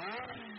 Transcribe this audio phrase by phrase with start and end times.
[0.00, 0.57] Amen.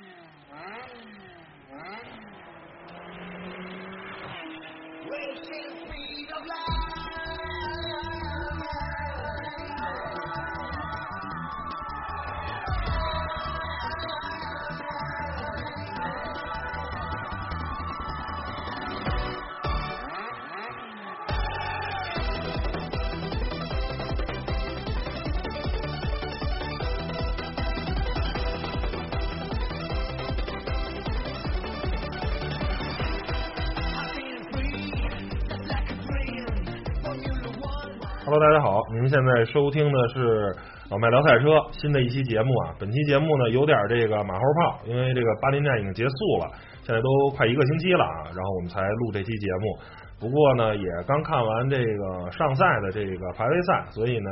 [39.09, 40.55] 现在收听的是
[40.91, 42.75] 老麦聊赛车新的一期节目啊。
[42.79, 46.51] 本期节目呢有点这个马后炮，因为这个巴林站已经结束了，
[46.83, 49.79] 现在都快一个星期了啊，然后我们才录这期节目。
[50.19, 54.29] 不过呢，也刚看完这个上赛的这个排位赛，所以呢，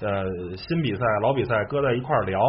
[0.00, 0.24] 呃，
[0.56, 2.40] 新比赛、老比赛搁在一块儿聊。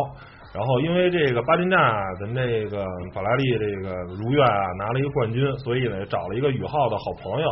[0.53, 7.49] 然后因为这个巴林站啊，咱这个法拉利这个如愿啊拿了一个冠军，所以呢找了一个宇浩的好朋友。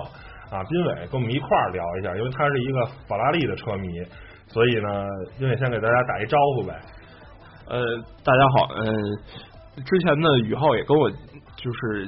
[0.51, 3.89] 啊，斌伟跟我们一块儿聊一下，因为他是一个法拉利的车迷，
[4.47, 5.07] 所以呢，
[5.39, 6.79] 斌伟先给大家打一招呼呗。
[7.67, 7.79] 呃，
[8.23, 8.85] 大家好，嗯，
[9.83, 12.05] 之前的，宇浩也跟我就是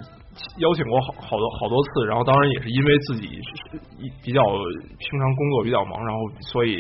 [0.60, 3.40] 邀请过好好多好多次，然后当然也是因为自己
[4.22, 6.74] 比较平常工作比较忙，然后所以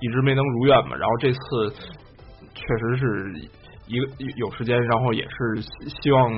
[0.00, 0.94] 一直没能如愿嘛。
[0.96, 1.38] 然后这次
[2.54, 3.48] 确实是
[3.86, 4.06] 一个
[4.36, 5.62] 有时间，然后也是
[6.02, 6.30] 希望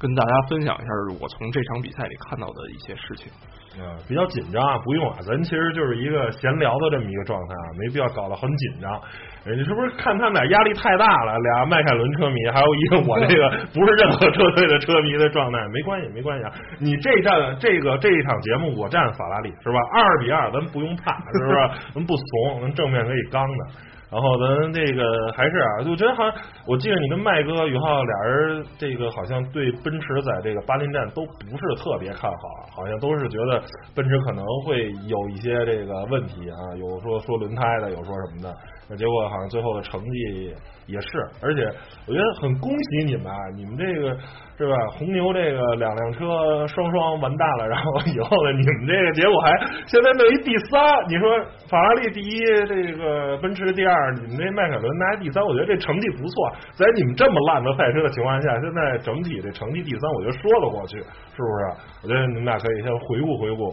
[0.00, 3.30] 跟大家分享一下我从这场比赛里看到的一些事情。
[3.78, 9.00] 啊，比较紧张啊，不用啊，咱其实就是一个闲聊的这么一个状态啊，没必要搞得很紧张。
[9.46, 11.38] 你是不是看他们俩压力太大了？
[11.38, 16.52] 俩迈凯伦车迷，还有一个我这个不是任何车队的车迷的状态，没关系，没关系啊。
[16.80, 19.78] 你这站这个这一场节目，我站法拉利是吧？
[19.94, 21.54] 二比二，咱不用怕，是不是？
[21.94, 23.64] 咱不怂，咱正面可以刚的。
[24.10, 26.34] 然后咱这个还是啊，就觉得好像
[26.66, 33.62] 我记得你跟麦哥宇浩俩人这个好像对奔驰在这个巴林站都不是特别看好，好像都是觉得
[33.94, 38.56] 奔驰可能会有一些这个问题啊，有说说轮胎的，有说什么的。
[38.90, 40.52] 那结果好像最后的成绩
[40.86, 41.08] 也是，
[41.40, 41.62] 而且
[42.08, 44.10] 我觉得很恭喜你们啊，你们这个
[44.58, 44.74] 是吧？
[44.98, 49.56] 红牛这个两辆车双双完蛋了，然后以后呢，你们这个结果还
[49.86, 51.38] 现在弄一第三，你说
[51.70, 56.52] 法拉利第一，这个奔驰第二，你们这迈凯伦拿第三，我觉得这成绩不错。
[56.74, 61.64] 在你们这么烂的赛车的情况下，现在整体这成绩第三，我觉得说得过去，是不是？
[62.02, 63.72] 我觉得你们俩可以先回顾回顾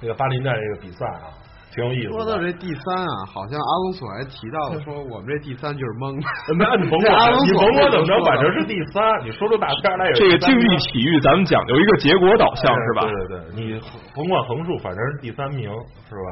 [0.00, 1.43] 这个巴林站这个比赛啊。
[1.74, 2.12] 挺有意思。
[2.14, 6.14] 说到这第三啊，好像阿隆索还提到了 说，我们这第三就是蒙。
[6.56, 9.02] 那你甭管，你甭管怎么着，反正是第三。
[9.26, 13.02] 你说出大片来这个竞技体育，咱们讲究一个结果导向，是吧？
[13.02, 13.80] 对对对，你
[14.14, 15.68] 甭管横竖，反正是第三名，
[16.08, 16.30] 是吧？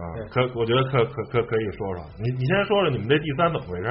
[0.00, 0.02] 啊，
[0.32, 2.04] 可我觉得可可可可以说说。
[2.16, 3.88] 你你先说说你们这第三怎么回事？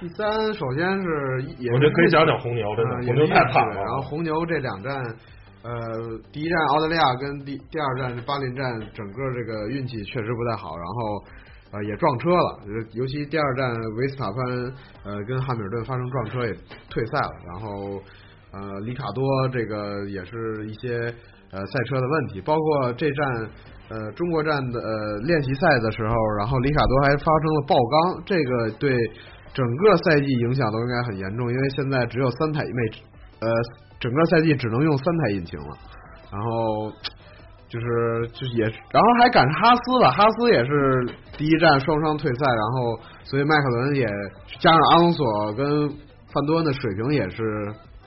[0.00, 1.08] 第三首先是，
[1.72, 3.76] 我觉得可以讲讲红牛，真的红牛太惨了。
[3.76, 4.92] 然后红牛这两站。
[5.62, 5.70] 呃，
[6.32, 11.24] 第一站澳大利亚跟第第二站巴林站，整个这个运气确实不太好，然后
[11.70, 12.58] 呃也撞车了，
[12.94, 14.36] 尤其第二站维斯塔潘
[15.04, 16.52] 呃跟汉密尔顿发生撞车也
[16.90, 18.02] 退赛了，然后
[18.50, 19.22] 呃里卡多
[19.52, 20.98] 这个也是一些
[21.52, 23.50] 呃赛车的问题，包括这站
[23.88, 28.90] 呃中国站的呃练习赛的时候，然后里卡多还发生了爆缸，这个对
[29.54, 33.04] 整个赛季影响都应该很严重，因为现在只有三台妹
[33.38, 33.48] 呃。
[34.02, 35.78] 整个赛季只能用三台引擎了，
[36.32, 36.90] 然后
[37.68, 37.86] 就是
[38.32, 41.06] 就是也，然后还赶上哈斯了，哈斯也是
[41.38, 44.04] 第一站双双退赛，然后所以迈凯伦也
[44.58, 47.42] 加上阿隆索跟范多恩的水平也是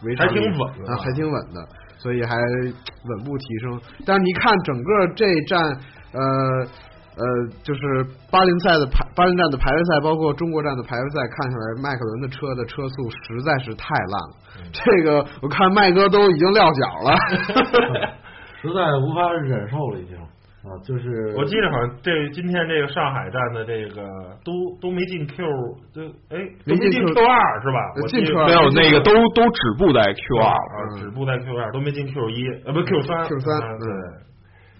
[0.03, 1.65] 维持还挺稳的，还挺稳的，
[1.97, 3.81] 所以还稳步提升。
[4.05, 5.63] 但是你看整个这站
[6.11, 6.67] 呃。
[7.15, 7.23] 呃，
[7.63, 7.81] 就是
[8.29, 14.35] 巴林赛的排，巴林站的排位赛，包括中国站的排位赛，看下来，迈凯伦的车的车速实在是太烂了。
[14.73, 17.15] 这个我看麦哥都已经撂脚了，
[18.61, 20.17] 实在无法忍受了，已经
[20.65, 24.03] 啊，就是我记得好像这今天这个上海站的这个
[24.43, 24.51] 都
[24.81, 25.37] 都没进 Q，
[25.93, 26.01] 就
[26.35, 27.79] 哎没进 Q 二是吧？
[28.01, 33.61] 我进没有那个都都止步在 Q 二啊，止步在 Q 二，都没进 Q 一啊，不 Q 三 Q 三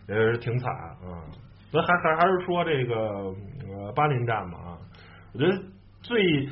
[0.08, 1.24] 对，也是挺惨啊。
[1.75, 4.77] 咱还还还是说这个呃巴林站嘛啊，
[5.33, 5.51] 我觉得
[6.01, 6.48] 最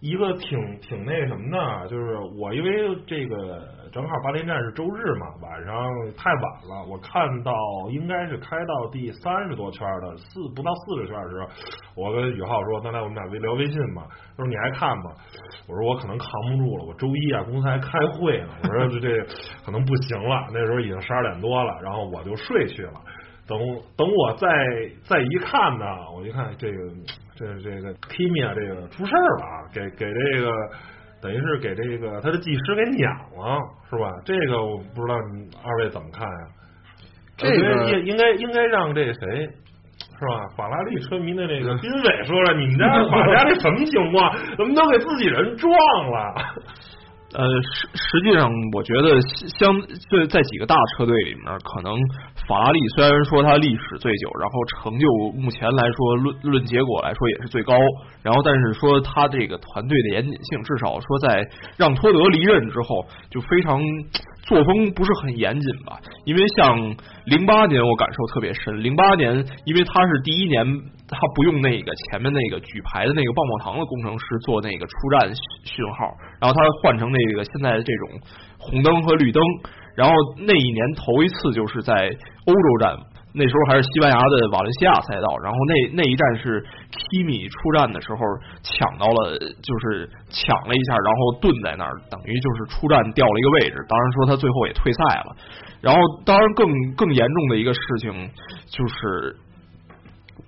[0.00, 5.74] 一个挺挺那什么的，就是我因为这个正好巴林站是周日嘛，晚上
[6.16, 7.52] 太晚了，我看到
[7.90, 11.48] 应该是开到第三十多圈的四不到四十圈的时候，
[11.96, 14.04] 我跟宇浩说，咱俩我们俩微聊微信嘛，
[14.36, 15.14] 他说你还看吧，
[15.66, 19.24] 我说我可能扛不住了，我周一啊公司还开会呢，我说这这
[19.64, 23.00] 可能不行了，那时候已经十二点多了，然后我就睡去了。
[23.46, 23.58] 等
[23.96, 24.48] 等，我再
[25.04, 25.84] 再一看呢，
[26.14, 26.78] 我一看这个
[27.34, 30.52] 这这个 Kimi 啊，这个出事儿了啊，给给这个
[31.22, 33.58] 等于是给这个他的技师给撵了，
[33.90, 34.10] 是吧？
[34.24, 36.46] 这个我不知道你二位怎么看呀？
[37.36, 39.48] 这个应应该应该让这谁。
[40.18, 40.48] 是吧？
[40.56, 44.34] 法拉利车迷的那个斌伟说了，你们家法家这什么情况？
[44.56, 46.34] 怎么都给自己人撞了？
[47.34, 49.20] 呃，实实际上，我觉得
[49.58, 49.78] 相
[50.08, 51.92] 对在几个大车队里面，可能
[52.46, 55.06] 法拉利虽然说它历史最久，然后成就
[55.36, 57.74] 目前来说论论结果来说也是最高，
[58.22, 63.80] 然后但是说它这个团队的严谨性，至少说在让托德离任之后，就非常
[64.42, 65.98] 作风不是很严谨吧。
[66.24, 66.78] 因为像
[67.24, 70.64] 零八年我感受特别深，零八年因为他是第一年。
[71.08, 75.30] 他不用那个前面那个举牌的那个棒棒糖的工程师做那个出站
[75.62, 76.10] 讯号，
[76.40, 78.08] 然后他换成那个现在的这种
[78.58, 79.40] 红灯和绿灯，
[79.96, 81.92] 然后那一年头一次就是在
[82.46, 82.94] 欧洲站，
[83.32, 86.62] 那时候还是西班牙的瓦伦西亚赛道，然后那那一站是
[86.92, 88.20] Kimi 出站的时候
[88.62, 93.82] 抢到了，就是抢了一下，然后顿在那儿，等于就是出站掉了一个位置。
[93.88, 95.36] 当然说他最后也退赛了，
[95.80, 98.30] 然后当然更更严重的一个事情
[98.68, 99.36] 就是。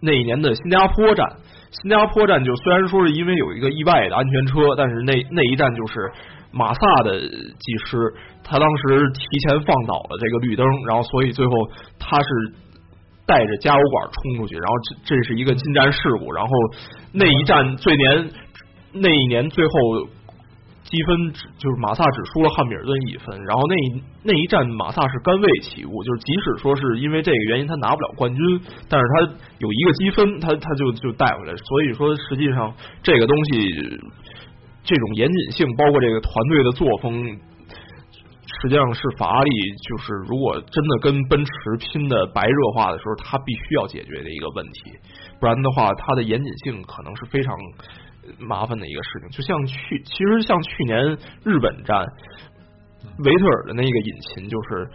[0.00, 1.26] 那一年的新加坡站，
[1.72, 6.12] 新加坡站就虽然说是因为有一个意外的安全车，但是那那一站就是
[6.52, 11.52] 马萨的技师，他当时提前放倒了这个绿灯，然后所以最后
[11.98, 12.28] 他是
[13.26, 14.74] 带着加油管冲出去，然后
[15.04, 16.50] 这这是一个进站事故，然后
[17.12, 18.30] 那一站最年
[18.92, 19.72] 那一年最后。
[20.90, 23.74] 积分只就是马萨只输了汉密尔顿一分，然后那
[24.22, 28.42] 那一站马萨是甘位起步，就是即使说是因为这个原因他拿不了冠军，
[28.88, 31.54] 但是他有一个积分，他他就就带回来。
[31.54, 32.72] 所以说实际上
[33.02, 34.00] 这个东西
[34.88, 39.50] 这种严谨性，包括这个团队的作风，实际上是法拉利
[39.86, 44.80] 就是如果真的跟奔驰拼的白热化的时候，他必须要解决的一个问题，
[45.38, 47.54] 不然的话，它的严谨性可能是非常。
[48.38, 52.04] 麻烦的一个事情，就像去，其实像去年日本站，
[53.24, 54.86] 维特尔的那个引擎，就是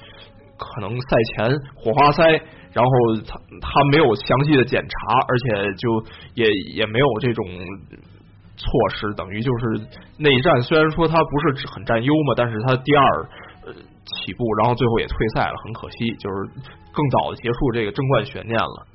[0.56, 2.30] 可能赛前火花塞，
[2.74, 2.92] 然后
[3.26, 4.98] 他他没有详细的检查，
[5.28, 6.06] 而且就
[6.36, 6.46] 也
[6.76, 7.44] 也没有这种
[8.56, 13.04] 措施，等于就是那一站虽然说他不是很占优嘛，但是他第二
[14.06, 16.36] 起步，然后最后也退赛了，很可惜，就是
[16.92, 18.88] 更早的结束这个争冠悬念了。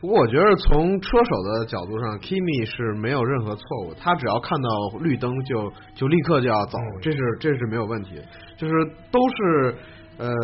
[0.00, 4.68] 不过我觉得从车手的角度上，Kimi 是没有任何错误，他只要看到
[5.00, 8.20] 绿灯就就立刻就要走，这是这是没有问题，
[8.58, 8.72] 就是
[9.10, 9.74] 都是
[10.18, 10.34] 呃，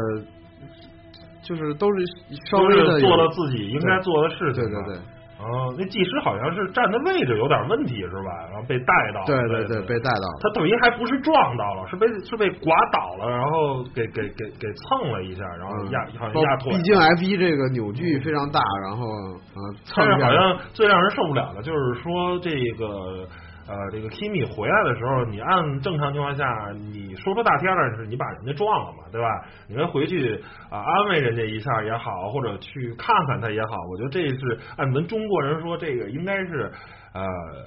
[1.43, 2.07] 就是都是
[2.51, 5.20] 稍微的做了自己应该做的事情，对对对。
[5.41, 8.29] 哦，那技师好像是站的位置有点问题是吧？
[8.53, 10.27] 然后被带到，对对对，被带到。
[10.43, 16.73] 他等于还不是撞到了，是被是被刮倒了，然后给给给给蹭了一下，然后压好像压腿。
[16.73, 20.05] 毕竟 F 一这个扭矩非常大，然后呃蹭。
[20.21, 23.27] 好像最让人受不了的就是说这个。
[23.71, 29.29] 呃，这个 Kimi 回来的时候，你按正常情况下，你说说大天的是你把人家撞了嘛，对吧？
[29.69, 36.73] 你们回去啊安慰人家一下也好，或者去看看他也好，我觉得这是按咱中国人说，这个应该是
[37.15, 37.23] 呃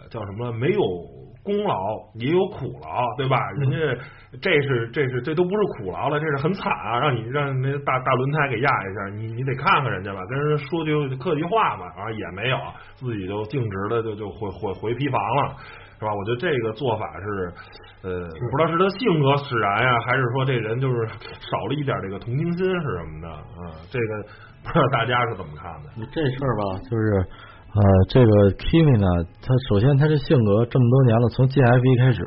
[0.09, 0.51] 叫什么？
[0.51, 0.81] 没有
[1.41, 1.75] 功劳
[2.15, 3.39] 也有苦劳，对吧？
[3.51, 3.77] 人家
[4.41, 6.99] 这是这是这都不是苦劳了，这是很惨啊！
[6.99, 12.57] 让你让那大大轮胎给压一下，你你得看看人家吧，跟人说句客气话嘛，然后也没有，
[12.95, 15.55] 自己就径直的就就回回回皮房了。
[15.99, 16.13] 是吧？
[16.13, 17.53] 我觉得这个做法是，
[18.03, 21.07] 呃，不知道是他性格使然呀，还是说这人就是
[21.39, 23.71] 少了一点这个同情心是什么的啊？
[23.89, 24.11] 这个
[24.63, 25.91] 不知道大家是怎么看的？
[26.11, 27.03] 这事儿吧，就是
[27.73, 29.07] 呃，这个 Kimi 呢，
[29.41, 32.21] 他首先他这性格这么多年了，从进 F 一开始，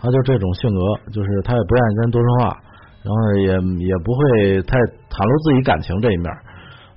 [0.00, 0.80] 他就这种性格，
[1.12, 2.56] 就是他也不愿意跟人多说话，
[3.02, 3.50] 然后也
[3.86, 4.74] 也不会太
[5.08, 6.28] 袒露自己感情这一面，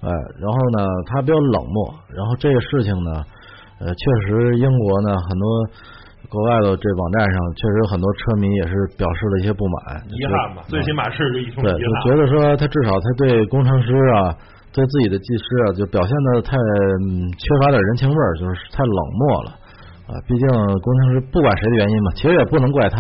[0.02, 0.10] 呃，
[0.42, 3.24] 然后呢，他比较冷漠，然后这个事情呢，
[3.80, 5.46] 呃，确实英国呢很多。
[6.30, 14.36] 国外的这网站上确实有很多车迷也是表示了一些不满，遗憾吧，最起码是一种对，就觉得说他至少他对工程师啊，
[14.76, 19.50] 对自己的技师啊，就表现的太缺乏点人情味儿，就是太冷漠了
[20.12, 20.20] 啊。
[20.28, 20.44] 毕竟
[20.84, 23.00] 工程师不管谁的原因嘛，其实也不能怪他，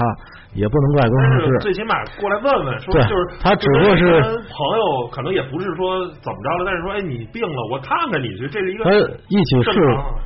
[0.55, 1.59] 也不能怪工程师。
[1.59, 4.07] 最起码过来问问，说就是他只不过是
[4.47, 9.75] 朋友，可能也不是说怎么着了，但是说哎你病了，我看看你去，这是一个他一起事，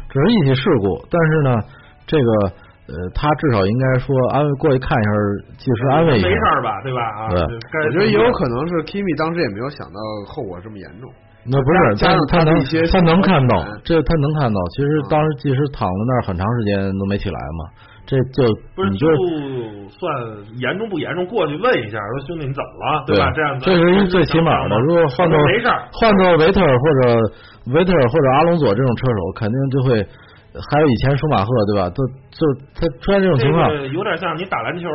[0.06, 1.50] 只是一起事故，但是呢，
[2.06, 2.30] 这个。
[2.90, 5.10] 呃，他至少应该说安慰过去看一下，
[5.56, 7.00] 及时安慰一下，没事吧，对吧？
[7.14, 11.08] 啊，我觉得也有可能是 Kimi 当时也没有想到后果这么严重。
[11.46, 12.54] 那不是，加上他能
[12.92, 14.60] 他能看到，这他能看到。
[14.76, 17.62] 其实当时即使躺在那儿很长时间都没起来嘛，
[18.06, 18.46] 这就
[18.76, 19.08] 不是就
[19.96, 20.06] 算
[20.60, 21.26] 严重不严重？
[21.26, 23.32] 过去问一下，说兄弟你怎么了，对吧？
[23.34, 24.78] 这样这是一最起码的。
[24.86, 27.02] 如果换做没事，换做维特尔或者
[27.74, 30.06] 维特尔或者阿隆索这种车手，肯定就会。
[30.52, 31.90] 还有以前舒马赫对吧？
[31.96, 32.44] 都就
[32.76, 34.88] 他出现这种情况，有点像你打篮球，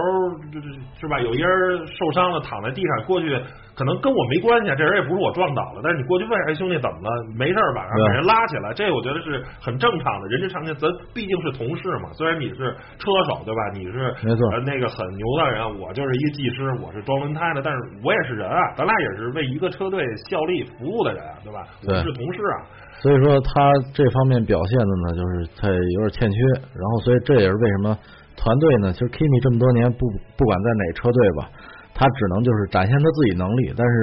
[0.53, 0.69] 就是
[1.01, 1.21] 是吧？
[1.21, 3.33] 有一人受伤了，躺在地上，过去
[3.77, 7.09] 可能跟我没关系，这人也不是我撞倒了，但是你过去问，哎，兄弟怎么了？
[7.37, 7.85] 没事吧？
[7.85, 10.75] 然后把人拉起来，这我觉得是很正常的，人之常情。
[10.77, 13.61] 咱毕竟是同事嘛，虽然你是车手，对吧？
[13.73, 21.65] 你是没错，那个很牛的人，我就是一个技师，我是装轮胎的，但是我也是人啊，咱俩也是为一个车队效力服务的人，对吧？
[21.87, 22.85] 我们是同事啊。
[23.07, 26.39] 所以说他这方面表现的呢，就是他有点欠缺。
[26.75, 27.95] 然后，所以这也是为什么
[28.35, 28.91] 团队呢？
[28.91, 31.47] 其实 Kimi 这么多年不不管在哪车队吧，
[31.95, 33.95] 他只能就是展现他自己能力，但是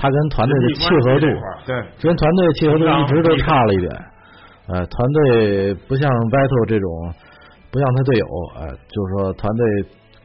[0.00, 1.28] 他跟团队的契合度，
[1.68, 3.92] 对，跟团队契合度一直都差了一点。
[4.72, 6.88] 呃，团队不像 Vettel 这种，
[7.68, 8.24] 不像他队友，
[8.56, 9.60] 呃，就是说团队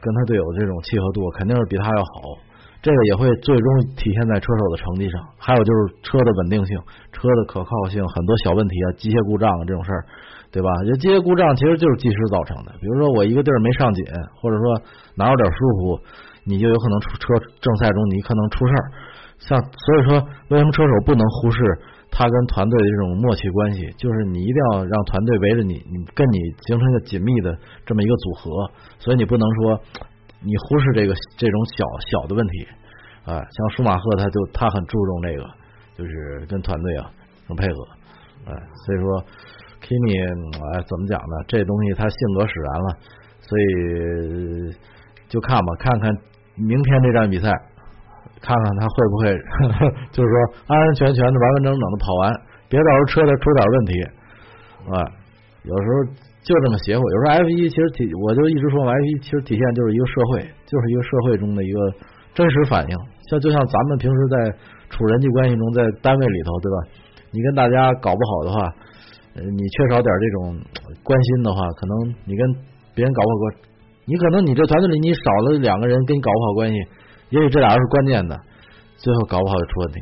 [0.00, 2.40] 跟他队友这种契合度肯定是比他要好。
[2.84, 6.76] 这个也会最终体现在车手的成绩上，还有就是车的稳定性、
[7.16, 10.04] 车的可靠性，很多小问题啊，机械故障啊这种事儿，
[10.52, 10.68] 对吧？
[10.84, 12.76] 这机械故障其实就是技师造成的。
[12.76, 14.04] 比如说我一个地儿没上紧，
[14.36, 14.76] 或者说
[15.16, 15.96] 哪有点疏忽，
[16.44, 17.24] 你就有可能出车
[17.56, 18.84] 正赛中你可能出事儿。
[19.40, 20.20] 像所以说，
[20.52, 21.56] 为什么车手不能忽视
[22.12, 23.88] 他跟团队的这种默契关系？
[23.96, 26.36] 就是你一定要让团队围着你，你跟你
[26.68, 27.56] 形成一个紧密的
[27.88, 28.68] 这么一个组合。
[29.00, 29.80] 所以你不能说。
[30.44, 32.68] 你忽视这个这种小小的问题
[33.24, 35.42] 啊，像舒马赫他就他很注重这个，
[35.96, 37.10] 就是跟团队啊
[37.48, 37.88] 能配合，
[38.44, 38.52] 哎，
[38.84, 39.24] 所以说
[39.80, 41.34] Kimi 哎怎么讲呢？
[41.48, 42.88] 这东西他性格使然了，
[43.40, 43.64] 所以
[45.28, 46.12] 就看吧，看看
[46.56, 47.48] 明天这站比赛，
[48.44, 49.32] 看看他会不会
[50.12, 50.36] 就是说
[50.68, 52.32] 安安全全的、完完整整的跑完，
[52.68, 53.92] 别到时候车再出点问题
[54.92, 54.94] 啊，
[55.64, 56.33] 有时候。
[56.44, 61.78] 就这么邪乎，有时候 F 一其实体，我就一直说 F 一其实体现就是一个社会，就是一个社会中的一个
[62.34, 62.92] 真实反应。
[63.30, 64.36] 像就像咱们平时在
[64.90, 66.76] 处人际关系中，在单位里头，对吧？
[67.32, 68.74] 你跟大家搞不好的话，
[69.34, 70.60] 你缺少点这种
[71.02, 72.44] 关心的话，可能你跟
[72.94, 73.44] 别人搞不好关，
[74.04, 76.76] 你可能你这团队里你少了两个人跟你搞不好关系，
[77.30, 78.38] 也许这俩人是关键的，
[78.98, 80.00] 最后搞不好就出问题。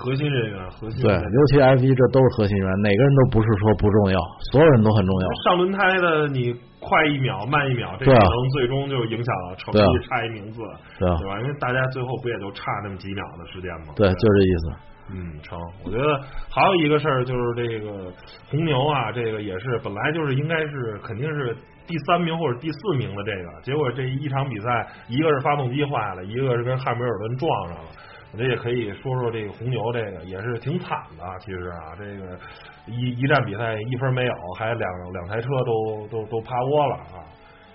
[0.00, 4.18] 核心人员，核心对，尤其 F 一这都是核心人员，哪个人都不是说不重要，
[4.50, 5.26] 所有人都很重要。
[5.44, 10.62] 上轮胎的你快一秒慢一秒，这可能最终就影响了成绩差一名次，
[10.98, 11.38] 对吧？
[11.40, 13.92] 因为大家最后不也就差那么几秒的时间吗？
[13.94, 14.72] 对，就这意思。
[15.12, 15.58] 嗯，成。
[15.84, 18.12] 我觉得还有一个事儿就是这个
[18.48, 21.54] 红牛啊，这个也是本来就是应该是肯定是
[21.86, 27.90] 第三名或者第四名的这个，结果这一场比赛，一个是发动机坏了，一个是跟汉密尔顿撞上了。
[28.32, 31.24] 我这也可以说说这个红牛，这个也是挺惨的。
[31.40, 32.38] 其实啊，这个
[32.86, 37.26] 一一站比赛一分没有，还两两台车都都都趴窝了啊！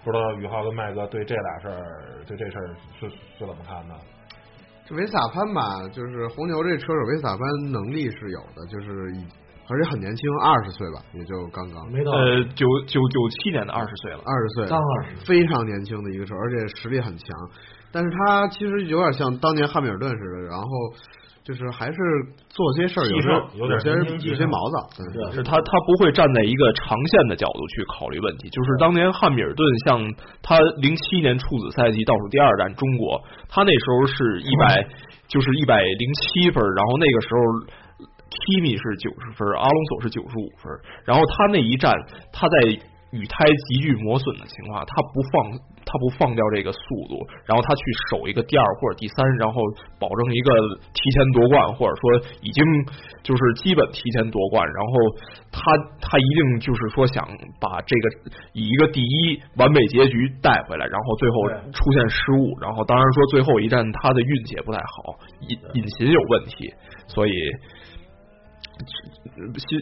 [0.04, 2.68] 不知道宇浩跟麦哥对这俩事儿，对这事儿
[3.00, 3.96] 是是怎么看的？
[4.86, 9.12] 这维斯塔潘吧，就是红牛这车手维斯塔潘能力是有的，就是
[9.68, 17.28] 而且很年轻，二十岁吧，也就刚刚没到呃九九九七年的二十岁了，二十岁刚二十，非常年轻的一个车，而且实力很强。
[17.96, 20.68] 但是他其实有点像当年汉密尔顿似的，然后
[21.46, 21.98] 就是还是
[22.50, 23.80] 做些事儿有些有点
[24.20, 28.50] 有些毛躁，是他他不会站在一个长线的角度去考虑问题。
[28.50, 30.04] 就是当年汉密尔顿像
[30.44, 34.86] 他零七年处子赛季倒数第二站中国，他那时候是一百
[35.30, 37.40] 就是一百零七分，然后那个时候
[38.28, 40.68] Kimi 是九十分，阿隆索是九十五分，
[41.06, 41.94] 然后他那一站
[42.34, 42.92] 他在。
[43.12, 45.58] 雨胎急剧磨损的情况，他不放，
[45.96, 47.16] 他不放掉这个速度，
[47.48, 49.64] 然后他去守一个第二或者第三，然后
[49.98, 50.52] 保证一个
[50.92, 52.60] 提前夺冠，或者说已经
[53.24, 54.92] 就是基本提前夺冠，然后
[55.56, 55.62] 他
[56.04, 57.24] 他一定就是说想
[57.62, 65.16] 把这个以一个第一完美结局带回来，然后最后出现失误，然后当然说最后一站他的运气也不太好，
[65.48, 66.74] 引引擎有问题，
[67.08, 67.32] 所以。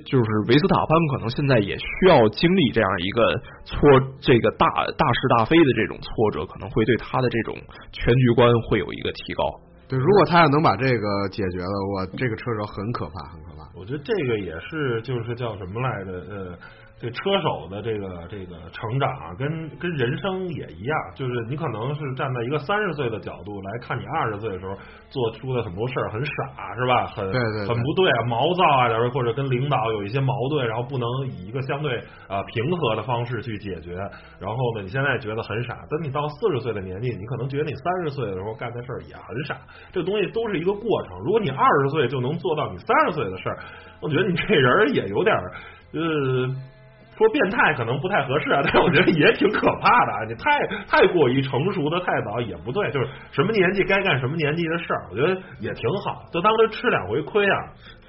[0.05, 3.79] 就是维斯塔潘可能现在也需要经历这样一个挫，
[4.19, 7.55] 这个大大是大非的这种挫折，可能会对他的这种
[7.91, 9.43] 全局观会有一个提高。
[9.87, 13.69] 对，如果他要能把这个解决了，我这个车手很可怕，很可怕。
[13.75, 16.11] 我觉得这个也是，就是叫什么来着？
[16.29, 16.57] 呃。
[17.03, 24.73] 这车手的这个这个成长啊，跟跟人生也一样，就是你可能是站在一个三十岁的角度来看你二十岁的时候
[25.09, 27.05] 做出的很多事儿很傻是吧？
[27.07, 27.27] 很
[27.67, 31.97] 很不对啊，毛躁啊，或者跟领导有一些矛盾，然后不能以一个相对
[32.29, 33.97] 啊平和的方式去解决。
[34.39, 39.57] 然后呢，你现在觉得很傻，等你到四十岁的年纪，你可能觉得你三十岁的时候干的事儿也很傻。
[39.91, 41.19] 这东西都是一个过程。
[41.25, 43.59] 如果你二十岁就能做到你三十岁的事儿，
[43.99, 45.35] 我觉得你这人也有点
[45.91, 46.55] 呃。
[47.17, 50.25] 说变态可能不太合适啊， 但是我觉得也挺可怕的啊！
[50.27, 56.23] 你太太过于成熟的太早也不对，就是什么年纪该干什么年纪的事儿，我觉得也挺好。
[56.31, 57.57] 就当他吃两回亏啊，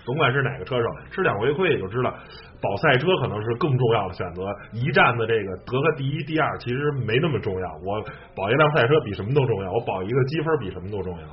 [0.06, 2.14] 甭管是哪个车手，吃两回亏也就知道，
[2.62, 4.42] 保赛车可能是更重要的选择。
[4.72, 8.02] 一战的这个得个第一、第二其实没那么重要，我
[8.34, 11.26] 保一辆赛车比什么都重要，我保一个积分比什么都重要。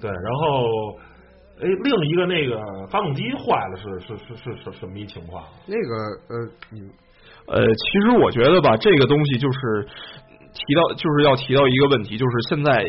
[0.00, 0.98] 对，然后。
[1.54, 5.44] 哎，另一个那个发动机坏了，是是是是是什么一情况？
[5.66, 5.94] 那个
[6.28, 6.80] 呃，你
[7.46, 9.86] 呃，其实我觉得吧，这个东西就是
[10.52, 12.84] 提到，就是要提到一个问题，就是现在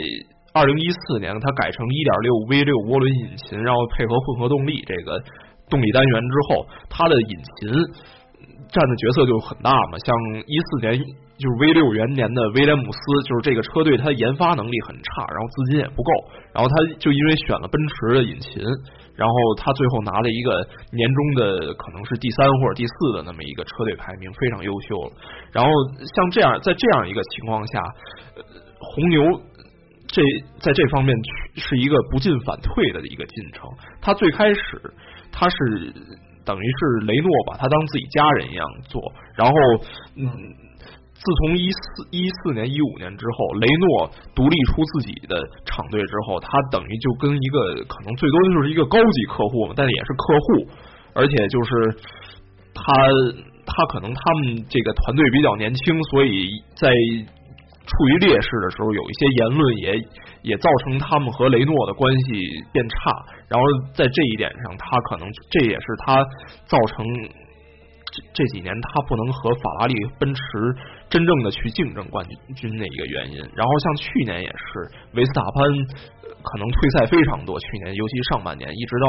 [0.54, 5.22] 二零一四年它改成一点六 V 六涡轮引擎，然后配合混合动力这个
[5.70, 7.70] 动力单元之后，它的引擎
[8.70, 9.98] 占的角色就很大嘛。
[10.00, 10.16] 像
[10.48, 11.00] 一四年。
[11.38, 16.12] 就是 V 六元年的威廉姆斯，就是这个车队，它研发能力很差，然后资金也不够，
[16.54, 18.64] 然后他就因为选了奔驰的引擎，
[19.16, 25.12] 然后他最后拿了一个年终的可能是第三或者第四的那么一个车队排名，非常优秀了。
[25.52, 27.84] 然后像这样，在这样一个情况下，
[28.80, 29.42] 红牛
[30.08, 30.24] 这
[30.60, 31.14] 在这方面
[31.58, 33.70] 是一个不进反退的一个进程。
[34.02, 34.62] 他最开始
[35.34, 35.92] 他是
[36.46, 39.02] 等于是雷诺把他当自己家人一样做，
[39.36, 39.54] 然后
[40.16, 40.64] 嗯。
[41.26, 50.46] 自从一四一四年一五年之后，雷诺独立出自己的厂队之后，他等于就跟一个可能最多就是一个高级客户嘛，但也是客户，
[51.16, 51.98] 而且就是
[52.76, 52.94] 他
[53.66, 56.46] 他可能他们这个团队比较年轻，所以
[56.78, 59.98] 在处于劣势的时候，有一些言论也
[60.44, 63.12] 也造成他们和雷诺的关系变差，
[63.50, 63.66] 然后
[63.96, 66.24] 在这一点上，他可能这也是他
[66.68, 67.04] 造成。
[68.34, 70.42] 这几年他不能和法拉利、奔驰
[71.10, 73.38] 真正的去竞争冠军的一个原因。
[73.56, 75.70] 然后像去年也是，维斯塔潘
[76.42, 77.60] 可能退赛非常多。
[77.60, 79.08] 去年尤其上半年，一直到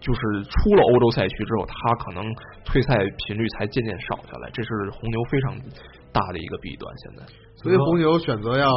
[0.00, 2.24] 就是出了欧洲赛区之后，他可能
[2.64, 4.48] 退赛频率才渐渐少下来。
[4.52, 5.58] 这是红牛非常
[6.12, 6.86] 大的一个弊端。
[7.02, 7.26] 现在，
[7.62, 8.72] 所以红牛选择要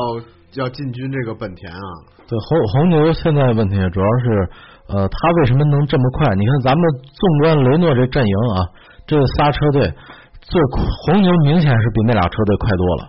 [0.56, 1.82] 要进军这个本田啊。
[2.28, 4.50] 对红红牛现在问题主要是
[4.88, 6.34] 呃，他为什么能这么快？
[6.36, 8.90] 你看咱们纵观雷诺这阵营啊。
[9.08, 9.94] 这仨车队，
[10.52, 10.60] 最
[11.08, 13.02] 红牛明显是比那俩车队快多了。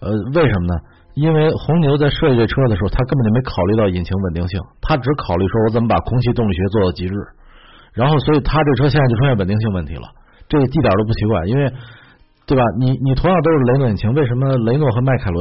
[0.00, 0.74] 呃，为什么呢？
[1.12, 7.14] 因为红牛在设计这车的时候，他根本就没考虑到引擎稳定性，他只考虑说我怎么把空气动力学做到极致。
[7.92, 10.08] 然后，所以他这车现在就出现稳定性问题了。
[10.48, 11.72] 这一点都不奇怪，因为
[12.46, 12.64] 对吧？
[12.80, 15.40] 你你同样都是雷诺引擎，为什么雷诺和迈凯伦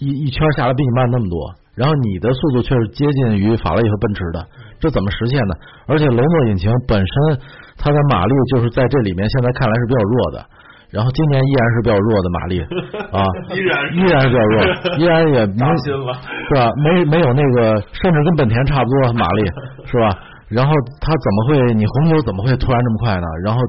[0.00, 1.54] 一一圈下来比你慢那么多？
[1.76, 4.44] 然后你的速度却是接近于法拉利和奔驰的，
[4.80, 5.54] 这怎么实现呢？
[5.86, 7.40] 而且雷诺引擎本身。
[7.82, 10.44] 它的马力就是在这里面，现在看来是比较弱的。
[10.90, 12.54] 然后今年依然是比较弱的马力
[13.14, 13.22] 啊，
[13.54, 14.54] 依然依然是比较弱，
[14.98, 16.12] 依然也没心了，
[16.48, 16.70] 是吧？
[16.82, 19.42] 没没有那个，甚至跟本田差不多马力，
[19.86, 20.10] 是吧？
[20.48, 21.74] 然后它怎么会？
[21.74, 23.26] 你红牛怎么会突然这么快呢？
[23.44, 23.60] 然后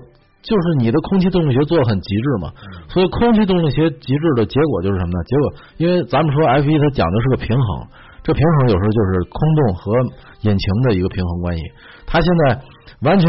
[0.41, 2.49] 就是你的空气动力学做的很极致嘛，
[2.89, 5.23] 所以空气动力学极致的结果就是什么呢？
[5.29, 7.86] 结果因为咱们说 F 一它讲的是个平衡，
[8.23, 9.93] 这平衡有时候就是空洞和
[10.41, 11.62] 引擎的一个平衡关系，
[12.07, 12.60] 它现在。
[13.03, 13.27] 完全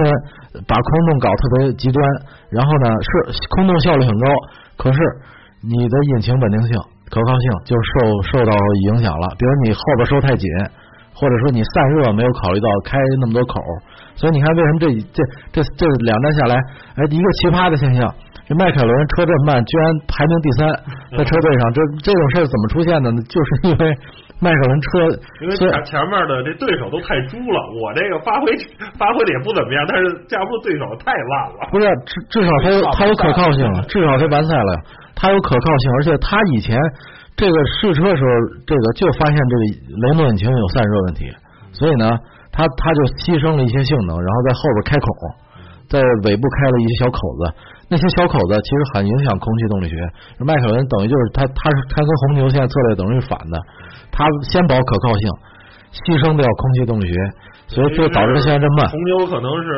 [0.66, 1.98] 把空洞搞特别极端，
[2.50, 3.10] 然后呢是
[3.56, 4.26] 空洞效率很高，
[4.76, 4.98] 可是
[5.62, 6.76] 你的引擎稳定性、
[7.08, 8.52] 可靠性就受受到
[8.90, 9.34] 影响了。
[9.38, 10.48] 比如你后边收太紧，
[11.14, 13.60] 或者说你散热没有考虑到开那么多口，
[14.14, 16.56] 所以你看为什么这这这这两站下来，
[16.96, 18.12] 哎，一个奇葩的现象。
[18.44, 20.66] 这迈凯伦车这么慢，居然排名第三，
[21.16, 23.22] 在车队上，这这种事儿怎么出现的呢？
[23.30, 23.94] 就是因为
[24.42, 24.90] 迈凯伦车，
[25.38, 28.50] 因为前前面的这对手都太猪了，我这个发挥
[28.98, 31.70] 发挥的也不怎么样，但是架不住对手太烂了。
[31.70, 34.70] 不是，至至少他有他有可靠性了，至少他完赛了，
[35.14, 36.74] 他有可靠性，而且他以前
[37.38, 38.30] 这个试车时候，
[38.66, 39.62] 这个就发现这个
[40.10, 41.30] 雷诺引擎有散热问题，
[41.70, 42.10] 所以呢，
[42.50, 45.06] 他他就牺牲了一些性能，然后在后边开孔，
[45.86, 47.54] 在尾部开了一些小口子。
[47.92, 49.94] 那些小口子其实很影响空气动力学。
[50.40, 53.60] 迈凯伦等于就是他，他是他跟红牛现在策略等于是反的，
[54.10, 55.28] 他先保可靠性，
[55.92, 57.14] 牺牲掉空气动力学，
[57.68, 58.88] 所以就导致现在这么慢。
[58.88, 59.68] 红牛可能是。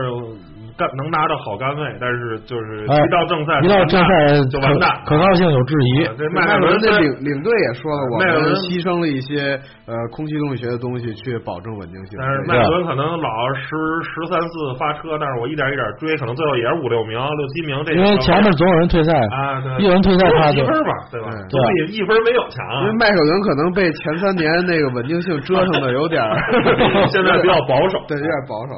[0.77, 4.09] 干能拿到好杆位，但是就是一到正赛，一到正赛
[4.51, 6.05] 就完蛋，可靠性有质疑。
[6.19, 9.55] 这迈凯伦的领领队也说了，我们牺牲了一些
[9.87, 12.19] 呃空气动力学的东西去保证稳定性。
[12.19, 13.71] 但是迈凯伦可能老十
[14.03, 17.79] 十三四发车，但是我一点一点追，可能最后也是五六名、六七名。
[17.87, 21.31] 这因为前面总有人退赛啊，一人退赛他就一分吧，对吧？
[21.51, 22.59] 对，一分没有强。
[22.83, 26.19] 因为迈凯伦可能被前三年那个稳定性折腾的有点，
[27.15, 28.75] 现在比较保守， 对，有点保守。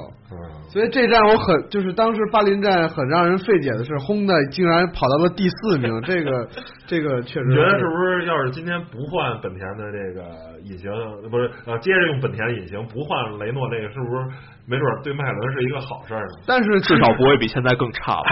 [0.68, 6.48] 所以这站我很就是当时巴林站很让人费解的是，轰的竟然跑到了第四名， 这个
[6.86, 7.50] 这个确实。
[7.54, 10.22] 觉得是不是要是今天不换本田的这个
[10.64, 10.90] 引擎，
[11.30, 14.26] 不是呃接着用本田引擎不换雷诺这个，是不是
[14.66, 16.26] 没准对迈凯伦是一个好事儿？
[16.46, 18.24] 但是至少不会比现在更差了。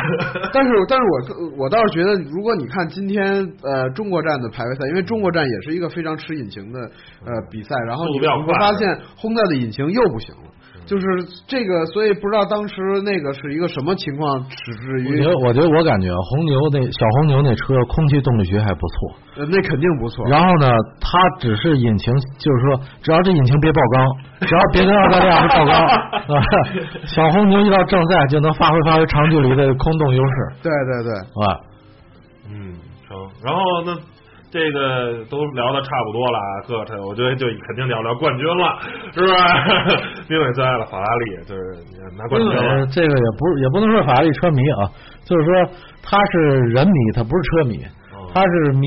[0.53, 3.25] 但是但是我我倒是觉得，如果你看今天
[3.63, 6.81] 呃中国站的排位赛，因为中国站也是一个非常吃引擎的
[7.25, 10.51] 呃比赛，然后你会发现轰的的引擎又不行了。
[10.87, 11.07] 就是
[11.47, 19.17] 这个，所以不知道当时那个是一个什么情况，使至于我觉得，我觉得我感觉红牛那小红牛那车空气动力学还不错。
[19.37, 20.25] 呃那肯定不错。
[20.29, 20.69] 然后呢，
[21.01, 24.07] 它只是引擎，就是说，只要这引擎别爆缸，
[24.47, 26.43] 只要别跟澳大利亚是爆缸啊，
[27.07, 31.13] 小红牛一到正赛就能发挥发挥长距离的空洞优势对对对，
[31.45, 31.61] 啊。
[32.49, 32.75] 嗯，
[33.09, 33.17] 成。
[33.43, 33.93] 然后那
[34.55, 36.39] 这个都聊的差不多了，
[36.69, 38.79] 各位，我觉得就肯定聊聊冠军了，
[39.11, 39.35] 是不是？
[40.33, 41.61] 因为最爱的法拉利就是
[42.17, 42.49] 拿冠军
[42.95, 44.87] 这个也不是也不能说法拉利车迷啊，
[45.27, 46.39] 就是说他是
[46.71, 47.83] 人迷，他不是车迷，
[48.15, 48.87] 哦他是迷，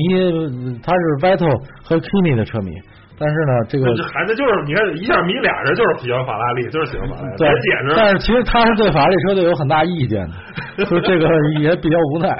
[0.80, 1.52] 他是 Vital
[1.84, 2.72] 和 Kimi 的车迷。
[3.20, 7.94] 但是呢，这个这孩子就是你看一下迷俩人就是喜欢法拉利，就是喜欢法拉利，对别解释。
[7.94, 10.34] 但是其实他是对法拉利车队有很大意见的，
[10.82, 11.28] 就是这个
[11.60, 12.30] 也比较无奈。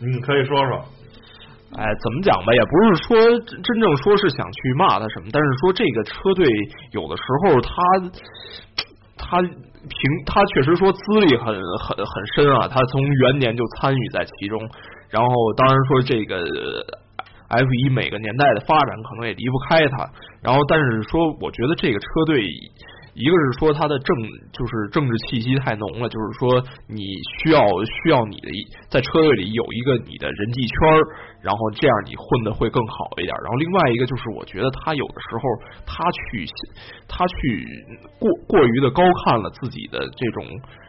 [0.00, 0.78] 嗯，可以说说。
[1.76, 6.46] 哎，怎么讲吧，也不是说真正说是想去骂他什么，但是说这个车队
[6.92, 7.72] 有的时候他
[9.16, 11.46] 他凭他确实说资历很
[11.78, 14.58] 很很深啊，他从元年就参与在其中，
[15.10, 16.38] 然后当然说这个
[17.48, 20.08] F 一每个年代的发展可能也离不开他，
[20.42, 22.42] 然后但是说我觉得这个车队。
[23.18, 24.16] 一个是说他的政
[24.52, 27.02] 就是政治气息太浓了，就是说你
[27.42, 28.48] 需要需要你的
[28.88, 31.02] 在车队里有一个你的人际圈儿，
[31.42, 33.34] 然后这样你混的会更好一点。
[33.42, 35.42] 然后另外一个就是我觉得他有的时候
[35.84, 36.46] 他去
[37.08, 37.66] 他去
[38.18, 40.46] 过过于的高看了自己的这种。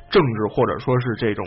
[0.09, 1.45] 政治或者说是这种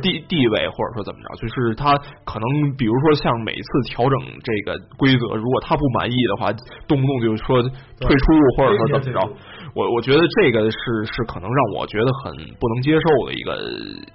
[0.00, 1.90] 地地位，或者说怎么着，就是他
[2.24, 6.52] 可能比如说像每次调整这个规则，如果他不满意的话，
[6.86, 8.24] 动不动就说退出
[8.56, 9.28] 或者说怎么着，
[9.74, 10.78] 我我觉得这个是
[11.12, 13.52] 是可能让我觉得很不能接受的一个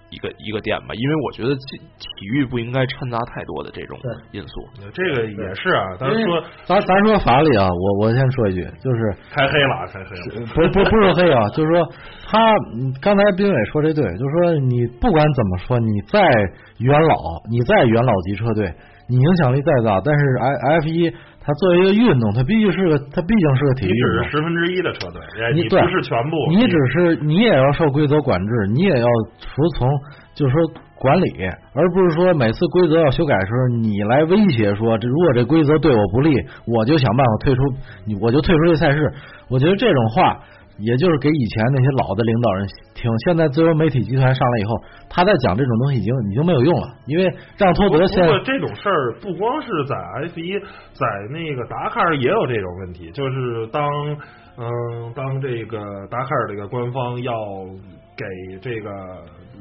[0.09, 3.97] 一个一个点吧，因为我觉得体体育不应该掺杂太多的这种
[4.31, 4.61] 因素。
[4.93, 10.45] 这个也是啊，咱说咱咱说法理啊，我我先说一句，就是开黑了，开黑了。
[10.53, 11.87] 不不不是黑啊，就是说
[12.27, 12.39] 他
[12.75, 16.19] 嗯刚才斌伟说这对，就是说你不管怎么说，你在
[16.79, 17.15] 元老，
[17.49, 18.65] 你在元老级车队，
[19.07, 21.09] 你影响力再大，但是 F F 一
[21.45, 24.31] 它作为一个运动，他必须是个，他毕竟是个体你只是育。
[24.31, 29.07] 十分之一的车队，哎你不是全部，你只是你也要受规则管制，你也要
[29.53, 29.89] 服从，
[30.33, 30.61] 就是说
[30.95, 31.27] 管理，
[31.75, 36.33] 而不是说每次规则要修改的时候，你来威胁说，这如果这规则对我不利，
[36.65, 37.61] 我就想办法退出，
[38.07, 39.11] 你我就退出这赛事。
[39.49, 40.39] 我觉得这种话，
[40.77, 43.11] 也就是给以前那些老的领导人听。
[43.25, 44.75] 现在自由媒体集团上来以后，
[45.09, 49.95] 他在讲这种东西已经已经没有用了，因为让托德现在这种事儿不光是在
[50.27, 50.59] F 一，
[50.93, 53.83] 在那个达喀尔也有这种问题，就是当
[54.57, 57.33] 嗯当这个达喀尔这个官方要
[58.15, 58.89] 给这个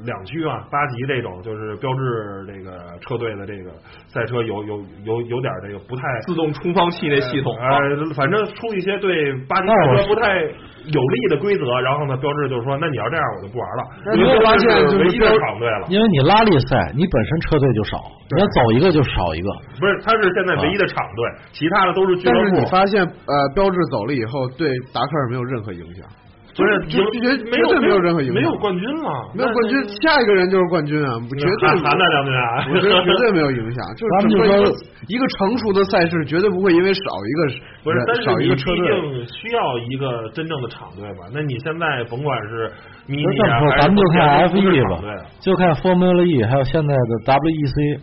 [0.04, 3.70] 两驱啊八级这种就是标志这个车队的这个
[4.08, 13.82] 赛车有有有有点这个不太自动冲锋器那系统啊，呃，反正出一些对八级赛车不太有利的规则，然后呢，标志就是说，那你要这样，我就不玩了。
[14.16, 18.02] 你会发现就是唯一的标厂队了，因为你拉力赛，你本身车队就少，
[18.34, 19.48] 你要走一个就少一个。
[19.78, 22.72] 不是，他是现在唯一的厂队，其他的都是俱乐部但是你。
[22.72, 26.08] 发现呃，标志走了以后，对达喀尔没有任何影响，
[26.54, 34.72] 不是就绝没有绝对没有任何影响没有冠军了，没有冠军，下一个人就是冠军啊，绝对韩韩大将军啊， 我觉得绝对没有影响， 就是咱们说
[35.08, 37.40] 一个成熟的赛事，绝对不会因为少一个
[37.84, 38.84] 不是，但是少一你毕个车队。
[38.86, 41.24] 竟需要一个真正的厂队吧？
[41.32, 42.70] 那你现在甭管是
[43.06, 48.00] 迷你这么说，咱们就看 F 田 E 都是厂队吧，就看 Formula E，还有现在的 WEC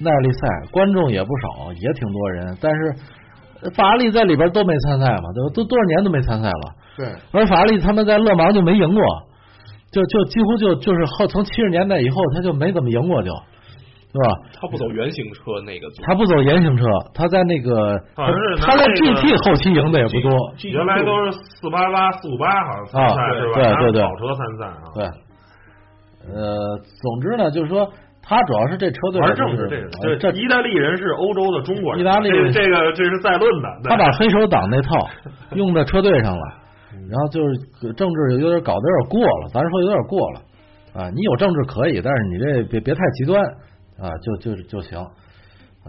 [0.00, 2.56] 耐力赛，观众也不少，也挺多人。
[2.62, 2.80] 但是
[3.62, 5.52] 呃法拉利在里边都没参赛嘛，对吧？
[5.54, 6.79] 都多少年都没参赛了。
[7.00, 9.02] 对，而法拉利他们在勒芒就没赢过，
[9.90, 13.30] 就就几乎就就是后从七十年代以后他就没怎么赢过就，
[14.12, 14.28] 是吧？
[14.60, 16.84] 他不走原型车那个组他不走原型车，
[17.14, 20.52] 他在那个好像是他在 GT 后期赢的也不多。
[20.64, 23.80] 原来都是四八八、四五八，好像参赛啊是吧？
[23.80, 24.82] 对对跑车参赛啊。
[24.94, 25.04] 对，
[26.34, 27.88] 呃，总之呢，就是说
[28.22, 33.68] 他主要是这车队是政治这个，呃这这意大利人是欧洲的中国人，意大利人这这个这是在论的。
[33.84, 35.08] 他把黑手党那套
[35.54, 36.59] 用在车队上了，嗯
[37.08, 40.40] 然后就是政治有点搞得有点过了，咱说有点过了
[40.94, 41.10] 啊。
[41.10, 43.42] 你有政治可以，但是你这别别太极端
[43.98, 44.98] 啊，就就就行。
[44.98, 45.08] 啊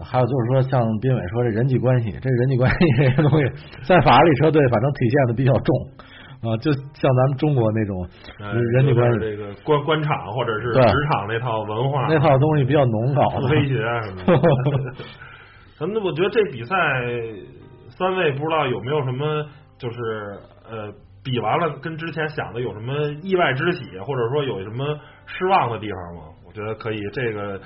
[0.02, 3.44] 还有就是说，像斌伟说这人际关系，这人际关系这些东西，
[3.84, 8.08] 在法拉利车队反正体现的比较重啊，就像咱们中国那种
[8.40, 13.48] 呃人际关系就是这个官官场或者是对职场那套文化，那套东西比较浓搞的。
[13.50, 15.04] 威胁啊什么的。
[15.78, 16.74] 咱们我觉得这比赛
[17.90, 19.44] 三位不知道有没有什么
[19.82, 19.98] 就是
[20.70, 20.92] 呃
[21.24, 24.86] 比完了跟之前想的有什么意外之喜，或者说有什么
[25.26, 26.22] 失望的地方吗？
[26.46, 27.60] 我觉得可以这个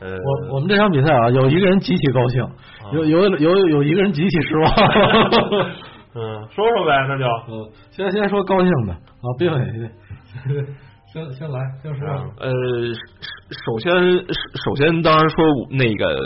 [0.00, 0.10] 呃，
[0.48, 2.46] 我我们这场比赛啊，有一个人极其高兴，
[2.92, 4.70] 有有有有一个人极其失望。
[6.14, 9.58] 嗯，说说呗，那就 嗯，先先说高兴的啊，宾伟，
[11.12, 12.06] 先先来，先说。
[12.38, 12.52] 呃，
[13.64, 13.92] 首先
[14.64, 16.16] 首先当然说那个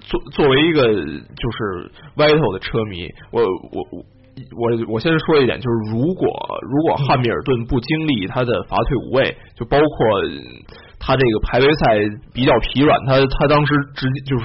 [0.00, 4.04] 作作为一个就是 Vital 的车迷，我我我
[4.56, 4.92] 我。
[4.94, 6.28] 我先说一点，就是如果
[6.62, 9.86] 如果汉密尔顿不经历他的罚退五位，就包括
[11.00, 11.98] 他这个排位赛
[12.32, 14.44] 比较疲软，他他当时直接就是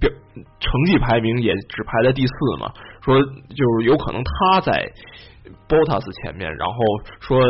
[0.00, 0.10] 表
[0.60, 4.72] 成绩排名也只排在第四嘛，说就是有可能他在
[5.68, 6.74] Bottas 前面，然后
[7.20, 7.40] 说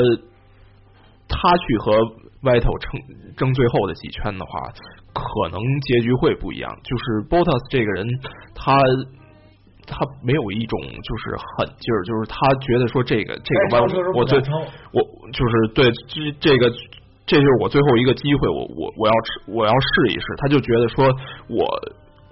[1.28, 1.96] 他去和
[2.42, 4.61] Vital 争争最后的几圈的话，
[5.12, 6.70] 可能结局会不一样。
[6.83, 8.07] 就是 Bottas 这个人，
[8.54, 8.76] 他。
[9.87, 13.83] 他没有一种就是狠劲儿，就是他觉得说这个这个弯
[14.14, 14.38] 我最
[14.92, 15.01] 我
[15.33, 16.70] 就是对这这个
[17.27, 19.14] 这就是我最后一个机会，我我我要
[19.47, 20.25] 我要试一试。
[20.38, 21.07] 他就觉得说
[21.49, 21.64] 我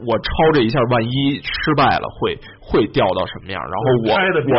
[0.04, 3.62] 我抄这一下，万一失败了会会掉到什么样？
[3.62, 4.14] 然后我
[4.52, 4.58] 我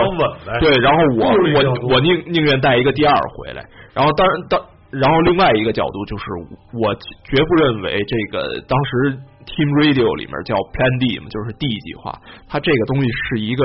[0.60, 3.66] 对，然后我我我宁宁愿带一个第二回来。
[3.94, 6.26] 然后当然当然后另外一个角度就是
[6.74, 9.18] 我绝不认为这个当时。
[9.44, 12.12] Team Radio 里面叫 Plan D 嘛，就是 D 计划。
[12.48, 13.64] 它这个东西是一个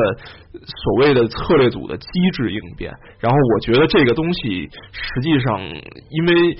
[0.62, 2.92] 所谓的策略组的机制应变。
[3.18, 6.56] 然后我觉得这个东西实际上，因为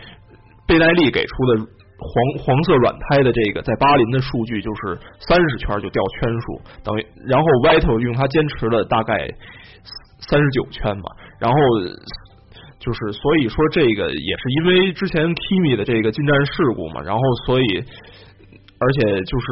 [0.67, 1.65] 贝奈利给出的
[1.99, 9.27] 黄黄色软胎的这个在巴林的数据就是三十圈就掉圈数，等于然后 Vital 用它坚持了大概
[10.31, 11.05] 三十九圈嘛，
[11.41, 11.57] 然后
[12.79, 17.85] 就是所以说这个也是因为之前 Kimi 的这个进站事故嘛，然后所以。
[18.81, 19.47] 而且就是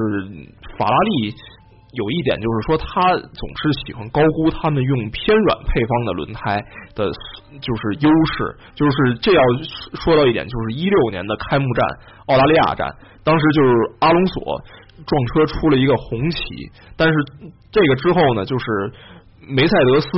[0.78, 1.34] 法拉利
[1.92, 6.62] 有一点，就是说他总是喜欢高估他们用偏软配方的轮胎
[6.94, 7.10] 的，
[7.60, 8.56] 就是优势。
[8.74, 9.42] 就是这要
[9.94, 11.86] 说到一点，就是一六年的开幕战
[12.26, 14.60] 澳大利亚站，当时就是阿隆索
[15.06, 16.38] 撞车出了一个红旗，
[16.96, 17.14] 但是
[17.72, 18.64] 这个之后呢，就是
[19.48, 20.08] 梅赛德斯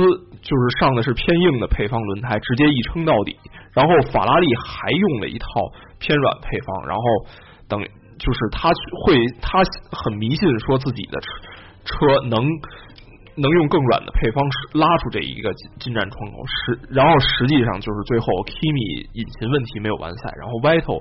[0.41, 3.37] 就是上的是偏硬的配方轮胎，直接一撑到底，
[3.73, 5.47] 然后法拉利还用了一套
[5.97, 7.03] 偏软配方，然后
[7.69, 7.81] 等。
[8.19, 8.69] 就是他
[9.05, 11.31] 会，他很迷信，说自己的车
[11.85, 11.95] 车
[12.27, 12.43] 能
[13.35, 16.37] 能用更软的配方拉出这一个进站窗口。
[16.45, 20.99] 实，然后实际上就是最后 Kimi 引擎问题没有完赛，然后 Vital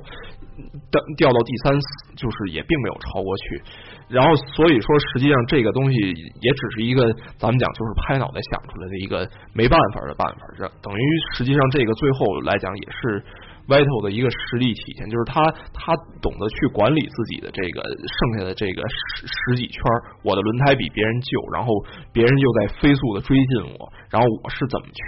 [0.95, 1.75] 掉掉到第三，
[2.15, 3.63] 就是也并没有超过去。
[4.09, 7.03] 然后所以说，实际上这个东西也只是一个
[7.37, 11.03] 咱们讲就是拍脑袋想出来的一个没办法的办法，这等于
[11.35, 13.25] 实际上这个最后来讲也是。
[13.69, 15.45] Vital 的一个实力体现，就是他
[15.77, 15.93] 他
[16.25, 19.79] 懂得去管理自己的这个剩下的这个十十几圈，
[20.25, 21.69] 我的轮胎比别人旧，然后
[22.11, 25.03] 别人又在飞速的追近我，然后我是怎么去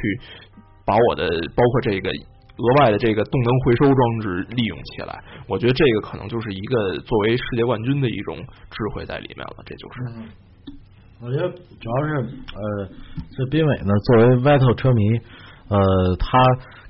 [0.84, 1.24] 把我的
[1.56, 5.16] 包括这个额外的这个动能回收装置利用起来？
[5.48, 9.56] 我觉得这个可能就是一个作为世界冠军的一种智慧在里面了。
[9.64, 9.96] 这就是，
[11.22, 12.14] 我觉得主要是
[12.52, 12.88] 呃，
[13.36, 15.18] 这宾伟呢，作为 Vital 车迷，
[15.70, 15.78] 呃，
[16.18, 16.38] 他。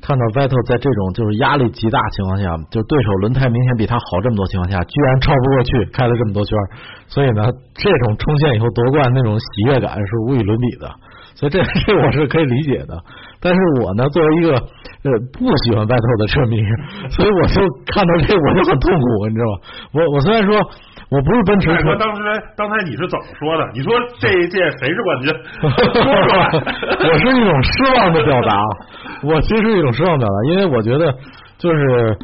[0.01, 6.57] 看到 Vital 在这种就是压力极大情况下，就对手轮胎明显比他好这么多情况下，居然超不过去，开了这么多圈，
[7.05, 7.45] 所以呢，
[7.77, 10.89] 这种冲线以后夺冠那种喜悦感是无与伦比的，
[11.37, 12.97] 所以这这我是可以理解的。
[13.45, 16.65] 但是我呢，作为一个呃不喜欢 Vital 的车迷，
[17.13, 17.61] 所以我就
[17.93, 19.55] 看到这我就很痛苦，你知道吗？
[19.93, 20.57] 我我虽然说。
[21.11, 21.97] 我不是奔驰车。
[21.99, 22.23] 当时
[22.57, 23.67] 刚才你是怎么说的？
[23.75, 25.35] 你说这一届谁是冠军？
[27.11, 28.55] 我是一种失望的表达，
[29.27, 31.13] 我其实是一种失望表达，因为我觉得
[31.59, 32.17] 就是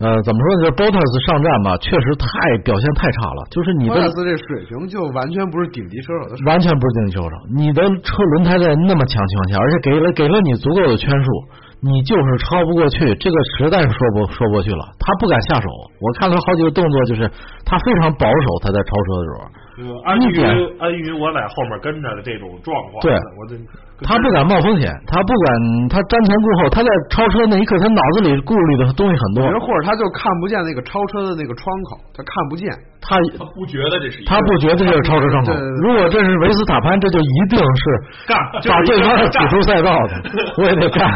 [0.00, 0.58] 呃，怎么说呢？
[0.58, 2.26] 就是 Bottas 上战吧，确实太
[2.64, 3.44] 表现太差了。
[3.52, 7.34] 就是你的 Bottas 这水平就完全不是顶级车手的，完全不是顶级车手。
[7.54, 11.28] 你的车轮胎在那么强情况下，而且给了给了你足够的圈数。
[11.82, 14.84] 你就是超不过去，这个实在是说不说不过去了。
[15.00, 15.68] 他不敢下手，
[16.00, 17.28] 我看他好几个动作，就是
[17.66, 18.46] 他非常保守。
[18.62, 19.61] 他在超车的时候。
[20.04, 20.36] 安于
[20.78, 23.56] 安于我在后面跟着的这种状况，对，我这
[24.04, 25.46] 他不敢冒风险，他不敢
[25.88, 32.68] 他瞻前顾后，他在超车那一刻，他脑子里顾虑的东西很多，或者他就看不见那个超车的那个窗口，他看不见，
[33.00, 33.16] 他
[33.56, 35.56] 不觉得这是，他不觉得这是超车窗口。
[35.80, 37.82] 如果这是维斯塔潘，这就一定是
[38.28, 38.36] 干
[38.68, 40.12] 把对方挤出赛道的，
[40.60, 41.08] 我也得干，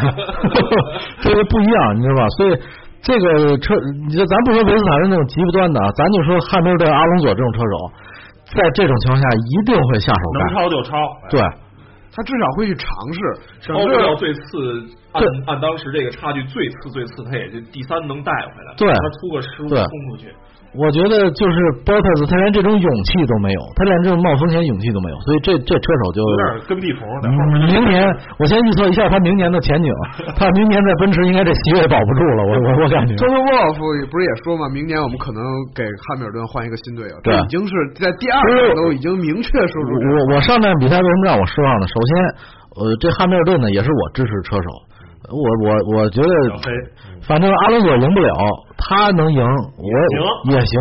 [1.21, 2.23] 这个不一样，你知道吧？
[2.41, 2.49] 所以
[3.03, 3.75] 这个车，
[4.07, 7.75] 你说咱不说维斯塔潘那种极端的，咱就说汉密尔顿、阿隆索这种车手。
[8.55, 10.97] 在这种情况下，一定会下手干，能抄就抄。
[11.29, 11.41] 对，
[12.13, 13.19] 他至少会去尝试。
[13.61, 14.39] 超不了最次，
[15.11, 18.73] 按按当时这个差距最次最次，他也就第三能带回来。
[18.77, 20.33] 对，他出个失误冲出去。
[20.77, 27.01] 我觉得就是 Bottas，他连这种勇气都没有，他连这种冒风险勇气都没有，所以这这车手就有点跟屁虫。
[27.65, 28.05] 明年，
[28.37, 29.89] 我先预测一下他明年的前景，
[30.37, 33.17] 他明年在奔驰应该这席位保不住了，我我我感觉。
[33.17, 35.41] 托特沃尔夫不是也说嘛，明年我们可能
[35.73, 41.87] 给汉密尔顿换一个新队友，这对已经是在第二站都已经明确说出这个我我上站比赛为什么让我失望呢？
[41.89, 42.11] 首先，
[42.77, 44.69] 呃，这汉密尔顿呢也是我支持车手，
[45.29, 46.27] 我我我觉得，
[47.27, 48.31] 反正阿隆索赢不了，
[48.77, 50.79] 他能赢，我也行。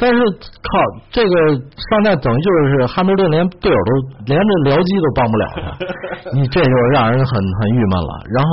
[0.00, 0.16] 但是
[0.64, 0.80] 靠
[1.12, 1.34] 这个
[1.76, 3.90] 上架等于就是汉密尔顿连队友都
[4.24, 8.12] 连这僚机都帮不了他， 你这就让人很很郁闷了。
[8.32, 8.50] 然后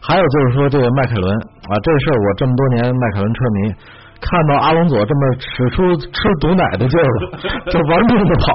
[0.00, 3.72] 还有就是说这个迈凯伦啊，这事儿我这么多年迈凯伦车迷。
[4.20, 7.38] 看到阿隆索这么使出吃毒奶的劲儿了，
[7.72, 8.52] 就玩命的跑，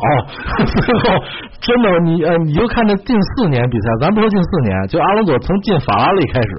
[0.65, 1.23] 最后
[1.59, 6.49] 真的你呃，你就看这近四年比赛，咱不说近四年，就阿隆索从进法拉利开始，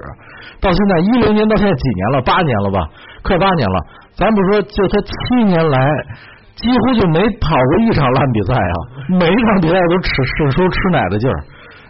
[0.61, 2.21] 到现在一零年到现在几年了？
[2.21, 2.79] 八年了吧？
[3.23, 3.75] 快八年了。
[4.17, 5.77] 咱不说，就他七年来
[6.55, 8.75] 几乎就没跑过一场烂比赛啊，
[9.19, 11.37] 每一场比赛都使使出吃奶的劲儿，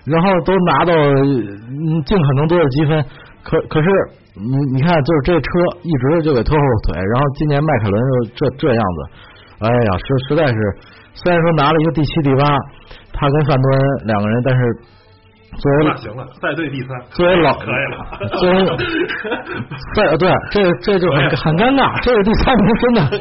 [0.06, 3.03] 然后都拿到嗯尽可能多的积分。
[3.43, 3.88] 可可是
[4.38, 5.47] 你你看，就是这车
[5.82, 9.00] 一直就给拖后腿，然后今年迈凯伦就这这样子，
[9.60, 10.58] 哎呀，实实在是，
[11.13, 12.45] 虽然说拿了一个第七、第八，
[13.13, 14.62] 他跟范多恩两个人，但是
[15.56, 18.28] 作为那行了，赛队第三，作为老可以了。
[18.38, 18.66] 作为
[19.96, 23.02] 对对，这这就很很尴尬，这个第三名 真的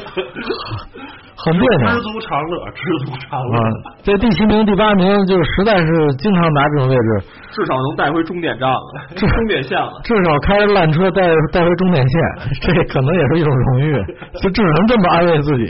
[1.37, 3.57] 很别扭知足常乐，知足常乐。
[3.57, 3.93] 啊。
[4.03, 5.87] 这第七名、第八名，就是实在是
[6.17, 8.81] 经常拿这种位置，至少能带回终点站了，
[9.15, 10.01] 终点线了。
[10.03, 11.21] 至少开着烂车带
[11.53, 12.21] 带回终点线，
[12.61, 13.93] 这可能也是一种荣誉，
[14.41, 15.65] 就只能这么安慰自己。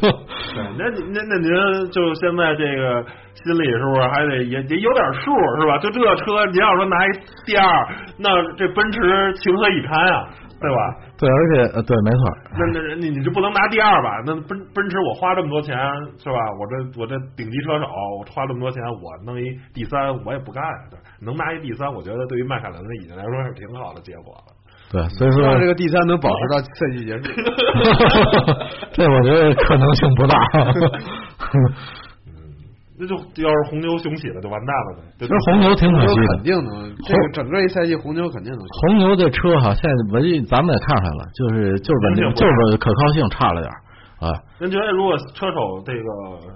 [0.00, 0.10] 对，
[0.78, 3.04] 那你那那您就现在这个
[3.42, 5.78] 心里是不是还得也也有点数是吧？
[5.78, 7.10] 就这车，你要说拿一
[7.46, 7.64] 第二，
[8.18, 10.28] 那这奔驰情何以堪啊，
[10.60, 10.76] 对吧？
[11.18, 12.22] 对，而且呃，对，没错，
[12.52, 14.22] 那那你你就不能拿第二吧？
[14.26, 15.76] 那奔奔驰我花这么多钱
[16.18, 16.36] 是吧？
[16.58, 17.86] 我这我这顶级车手，
[18.18, 20.62] 我花这么多钱，我弄一第三我也不干。
[20.90, 24.52] 对，能拿一第三，我觉得对于迈凯伦的已经来说是挺好的结果了。
[24.92, 27.22] 对，所以说这个第三能保持到赛季结束。
[28.92, 30.36] 这我觉得可能性不大。
[33.00, 35.24] 那就要是红牛雄起了，就完蛋了呗。
[35.24, 38.60] 其实红牛挺可惜的肯，定能，这个整个一赛季红牛肯定能。
[38.60, 43.72] 红牛这车哈，现在唯一咱们也看出来了，就是就是稳定，就是可靠性差了点
[44.20, 44.36] 啊。
[44.60, 46.06] 您觉得如果车手这个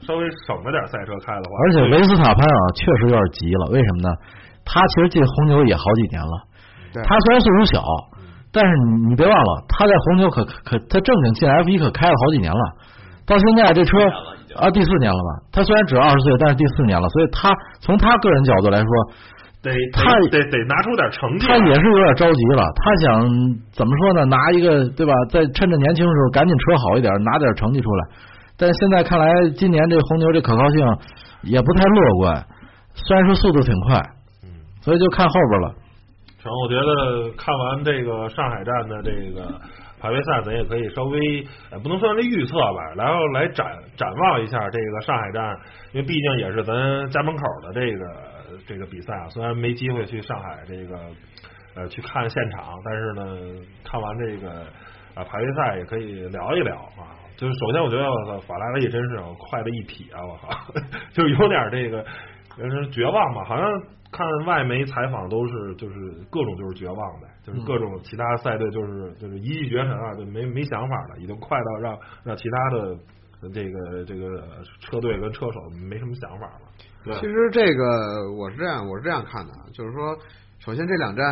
[0.05, 3.73] 稍微省着点赛车开的话，而且维斯塔潘啊，确实有点急了。
[3.73, 4.13] 为什么呢？
[4.69, 6.35] 他其实进红牛也好几年了，
[6.93, 7.81] 对他虽然岁数小，
[8.53, 12.61] 但是你你别忘了，他在红牛可可他正经进 F 一可开了好几年了。
[13.27, 13.97] 到现在这车
[14.57, 15.31] 啊第四年了吧？
[15.53, 18.89] 他虽然只有二十岁，但是第四年了，所以他从他个人角度来说，
[19.63, 21.47] 得他得得得拿出点成绩。
[21.47, 22.63] 他也是有点着急了。
[22.77, 23.29] 他想
[23.73, 24.25] 怎么说呢？
[24.27, 25.13] 拿一个对吧？
[25.31, 28.09] 在趁着年轻的时候，赶紧车好一点，拿点成绩出来。
[28.57, 30.87] 但是现在看来，今年这红牛这可靠性
[31.43, 32.45] 也不太乐观。
[32.95, 33.99] 虽然说速度挺快，
[34.45, 34.49] 嗯，
[34.81, 35.75] 所以就看后边了。
[36.41, 39.43] 成，我觉得看完这个上海站的这个
[40.05, 45.57] 排位赛，咱也可以稍微呃不能算是预测吧，然后来展展望一下这个上海站，
[45.93, 46.75] 因为毕竟也是咱
[47.09, 48.07] 家门口的这个
[48.67, 49.29] 这个比赛啊。
[49.31, 50.99] 虽然没机会去上海这个
[51.77, 54.51] 呃去看现场，但是呢，看完这个
[55.15, 57.17] 啊排位赛也可以聊一聊啊。
[57.39, 59.17] 就是首先，我觉得法拉利真是
[59.51, 60.21] 快的一匹啊！
[60.23, 60.51] 我靠，
[61.15, 62.05] 就是有点这个。
[62.57, 63.69] 就是绝望吧，好像
[64.13, 65.95] 看外媒采访都是就是
[66.31, 72.99] 各种就是绝望呗，就是各种其他赛队就是就是一骑绝尘啊，就没没想法了，已经快到让让其他的
[73.53, 74.43] 这个这个
[74.81, 76.61] 车队跟车手没什么想法了。
[77.05, 80.17] 对，其实这个我是这样，我是这样看的，啊就是说，
[80.59, 81.25] 首先这两站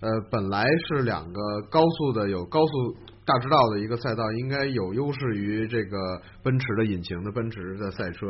[0.00, 5.96] 呃本来是两个高速的有高速大直道的一个赛道，应该有优势于这个
[6.44, 8.28] 奔驰的引擎的奔驰的赛车。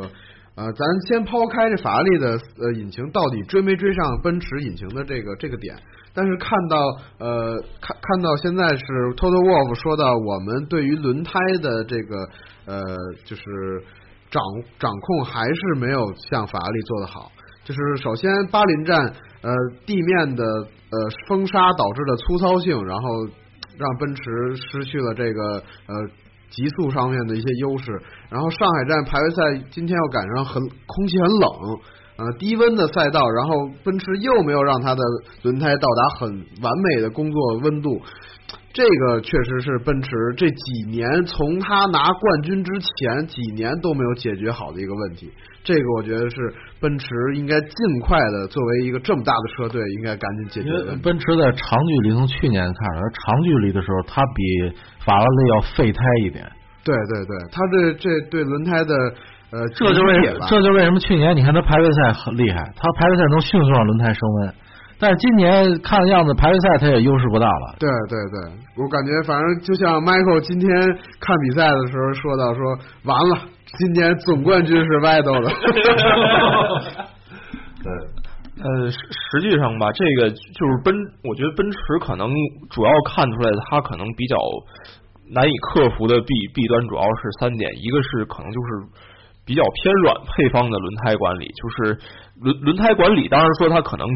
[0.55, 5.77] 呃，咱先抛开这法拉利的呃引擎到底追没追上奔驰引擎的这个这个点，
[6.13, 6.77] 但是看到
[7.19, 8.83] 呃看看到现在是
[9.15, 12.15] Toto Wolf 说到我们对于轮胎的这个
[12.65, 12.83] 呃
[13.25, 13.41] 就是
[14.29, 14.43] 掌
[14.79, 17.31] 掌控还是没有像法拉利做得好。
[17.63, 18.97] 就是首先巴林站
[19.41, 19.53] 呃
[19.85, 20.97] 地面的呃
[21.27, 23.07] 风沙导致的粗糙性，然后
[23.77, 24.21] 让奔驰
[24.55, 25.95] 失去了这个呃。
[26.51, 27.89] 极速上面的一些优势，
[28.29, 31.79] 然后上海站排位赛今天又赶上很空气很冷，
[32.21, 33.53] 呃低温的赛道，然后
[33.83, 35.01] 奔驰又没有让它的
[35.43, 36.29] 轮胎到达很
[36.61, 37.99] 完美的工作温度，
[38.73, 45.31] 这个确实是奔驰这几年从他拿冠军之前几年都没有解决好的一个问题。
[45.63, 50.69] 这个我觉得是奔驰应该尽快的作为一个这么大的车队，应该赶紧解决
[51.03, 54.75] 奔驰在长距离从去年看来，长距离的时候它比
[55.05, 56.49] 法拉利要费胎一点。
[56.83, 59.13] 对对对，它这这对轮胎的
[59.51, 60.13] 呃，这就为
[60.47, 64.53] 这就为什么去年你看他排位赛很厉害，他排位赛能迅速让轮胎升温，
[64.97, 67.75] 但是今年看样子排位赛他也优势不大了。
[67.77, 70.69] 对对对，我感觉反正就像 Michael 今天
[71.19, 72.63] 看比赛的时候说到说，
[73.03, 73.39] 完了，
[73.77, 75.49] 今年总冠军是 v i t a 的。
[77.83, 77.91] 对，
[78.63, 80.95] 呃，实实际上吧，这个就是奔，
[81.27, 82.29] 我觉得奔驰可能
[82.69, 84.37] 主要看出来，它可能比较
[85.33, 88.67] 难以克服的弊弊端主要是三点，一个是可能就是
[89.45, 91.99] 比较偏软配方的轮胎管理，就是
[92.41, 94.07] 轮轮胎管理，当然说它可能。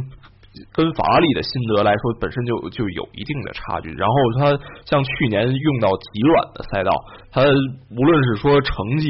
[0.72, 3.92] 跟法拉利的心得来说，本身就就有一定的差距。
[3.92, 6.92] 然后它像去年用到极软的赛道，
[7.30, 7.44] 它
[7.92, 9.06] 无论是说成绩，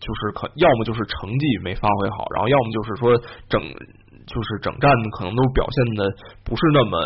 [0.00, 3.12] 就是可要么就是成绩没发挥好，然后要么就是说
[3.50, 3.60] 整
[4.24, 6.10] 就是整站可能都表现的
[6.42, 6.98] 不是那么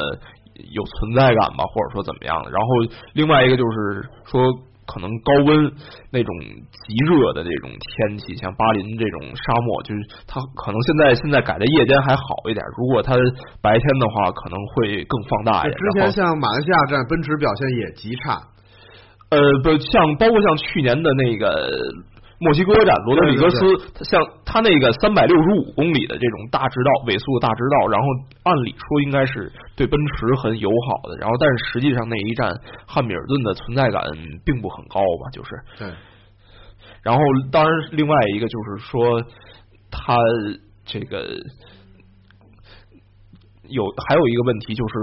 [0.71, 2.53] 有存在感吧，或者说怎么样的。
[2.53, 2.69] 然后
[3.15, 4.47] 另外一个就是说。
[4.87, 5.73] 可能高温
[6.11, 6.31] 那种
[6.71, 12.65] 极热的这种天气，像巴林这种沙漠，就是它可能现在现在改的夜间还好一点。
[12.77, 13.15] 如果它
[13.63, 15.77] 白天的话，可能会更放大一点。
[15.79, 18.43] 之前像马来西亚站，奔驰表现也极差。
[19.31, 21.71] 呃，不像包括像去年的那个。
[22.43, 23.59] 墨西哥站，罗德里格斯，
[23.95, 28.07] 他像他那个三百六十五公里的这种大直道，尾速大直道，然后
[28.43, 32.53] 按理说应该是对奔驰很友好的，然后但是实际上那一站
[32.87, 34.03] 汉密尔顿的存在感
[34.45, 35.51] 并不很高吧，就是。
[35.79, 35.89] 对。
[37.03, 37.21] 然后
[37.51, 39.23] 当然另外一个就是说
[39.91, 40.17] 他
[40.85, 41.27] 这个。
[43.69, 44.95] 有还有一个问题就是，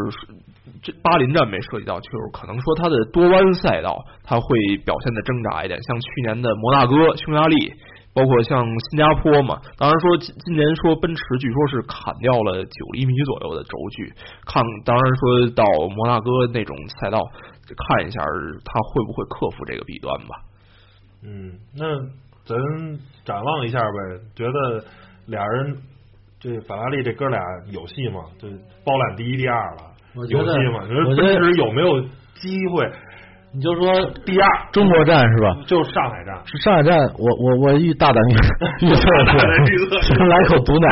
[0.81, 4.47] 这巴林站没涉及到，就是可能说它的多弯赛道，它会
[4.85, 5.81] 表现的挣扎一点。
[5.83, 7.55] 像去年的摩纳哥、匈牙利，
[8.13, 9.61] 包括像新加坡嘛。
[9.77, 14.13] 当然说今今年说奔驰据说是砍掉了九厘米左右的轴距，
[14.45, 15.63] 看当然说到
[15.95, 18.21] 摩纳哥那种赛道，看一下
[18.63, 20.35] 他会不会克服这个弊端吧。
[21.23, 21.99] 嗯，那
[22.45, 22.57] 咱
[23.25, 24.85] 展望一下呗，觉得
[25.25, 25.77] 俩人。
[26.41, 27.37] 这法拉利这哥俩
[27.69, 28.21] 有戏吗？
[28.39, 28.47] 就
[28.85, 30.33] 包揽第一、第二了，有戏
[30.71, 30.79] 吗？
[30.87, 32.01] 你说奔驰有没有
[32.35, 32.89] 机会？
[33.51, 33.91] 你就说
[34.25, 35.57] 第二中国站是吧？
[35.65, 36.35] 就上海站。
[36.45, 38.33] 是上海站，我我我预大胆预
[38.85, 39.01] 预测
[40.01, 40.87] 是 来口毒奶。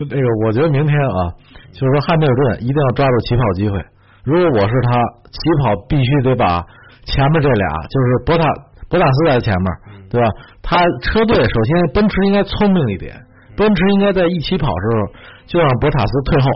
[0.00, 1.28] 那个，我觉得明天啊，
[1.72, 3.78] 就是说汉密尔顿一定要抓住起跑机会。
[4.24, 6.64] 如果我是他，起跑必须得把
[7.04, 8.44] 前面这俩，就是博塔
[8.88, 9.66] 博塔斯在前面。
[10.10, 10.26] 对吧？
[10.62, 13.14] 他车队首先，奔驰应该聪明一点，
[13.56, 15.06] 奔驰应该在一起跑时候
[15.46, 16.48] 就让博塔斯退后。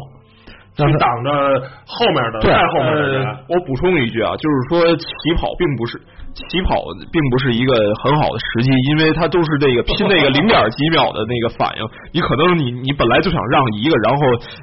[0.76, 1.30] 去挡着
[1.86, 3.24] 后面的，再后面的人。
[3.48, 5.06] 我补充一句啊，就是说起
[5.38, 5.98] 跑并不是
[6.34, 7.72] 起跑，并不是一个
[8.02, 11.86] 很好的时机，因为它都是这个拼那个零点几秒的那个反应。
[12.12, 14.20] 你可能你你本来就想让一个，然后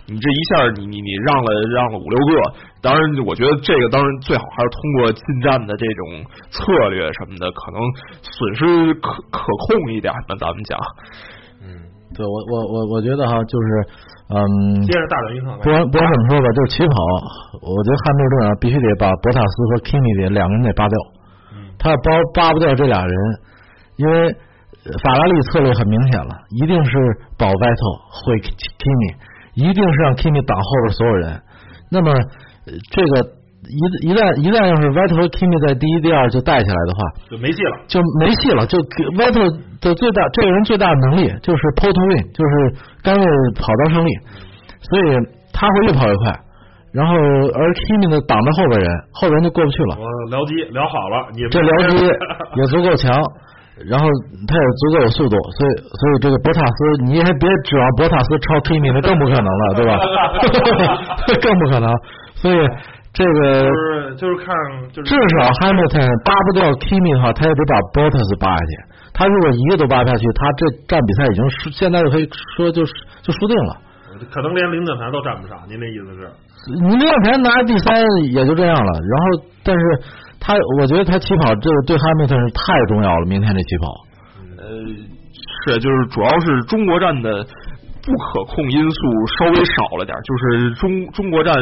[0.07, 2.51] 你这一下你你你让了让了五六个。
[2.81, 7.79] 当然，我觉得这个当然最好还是通过近战的这种策略什么的，可能
[8.19, 10.35] 损失可可控一点那。
[10.41, 10.79] 咱们讲，
[11.61, 13.67] 嗯，对我我我我觉得哈，就是。
[14.31, 14.39] 嗯，
[14.87, 16.95] 接着大转运不管不管怎么说吧，就是起跑，
[17.67, 20.95] 我觉得汉密尔顿啊，必须得把博塔斯和 Kimi 的两个人得扒掉。
[21.77, 23.13] 他要扒扒不掉这俩人，
[23.97, 24.31] 因为
[25.03, 26.91] 法拉利策略很明显了，一定是
[27.35, 29.15] 保 Vettel 会 Kimi，
[29.53, 31.41] 一定是让 Kimi 挡后边所有人。
[31.91, 32.13] 那么
[32.87, 33.40] 这个。
[33.71, 36.99] 一一旦一旦要是 Vettel 和 Kimi 在第一、第二就带起来的话，
[37.31, 38.67] 就没戏了，就没戏了。
[38.67, 38.75] 就
[39.15, 39.47] Vettel
[39.79, 42.51] 的最大这个人最大的能力就是 p o to win，就是
[42.99, 43.23] 甘为
[43.55, 44.11] 跑道胜利，
[44.91, 45.03] 所以
[45.55, 46.35] 他会越跑越快。
[46.91, 49.95] 然后而 Kimi 呢挡着后边人，后边人就过不去了。
[49.95, 52.03] 我僚机聊好了，你这僚机
[52.59, 53.07] 也足够强，
[53.87, 54.03] 然后
[54.51, 59.95] 他也足够有速度，所以所以这个博塔斯你还别指望博塔斯超 Kimi，那更不可能了，对吧？
[61.39, 61.87] 更不可能，
[62.35, 62.59] 所以。
[63.13, 64.55] 这个就是就是看，
[64.95, 68.73] 就是至少 Hamilton 扒不掉 Kimi 哈，他也得把 Bottas 扒下去。
[69.11, 72.23] 他如果一个都扒不下去，他这站比赛已经输，现在就可以
[72.55, 73.75] 说就是就输定了。
[74.31, 76.31] 可能连领奖台都站不上，您那意思是？
[76.87, 77.99] 你领奖台拿第三
[78.31, 78.91] 也就这样了。
[78.95, 79.83] 然后，但是
[80.39, 83.25] 他我觉得他起跑这个对 Hamilton 是太重要了。
[83.27, 83.91] 明天这起跑，
[84.55, 84.71] 呃，
[85.67, 87.45] 是就是主要是中国站的。
[88.03, 88.99] 不可控因素
[89.37, 91.53] 稍微少了点，就是中中国站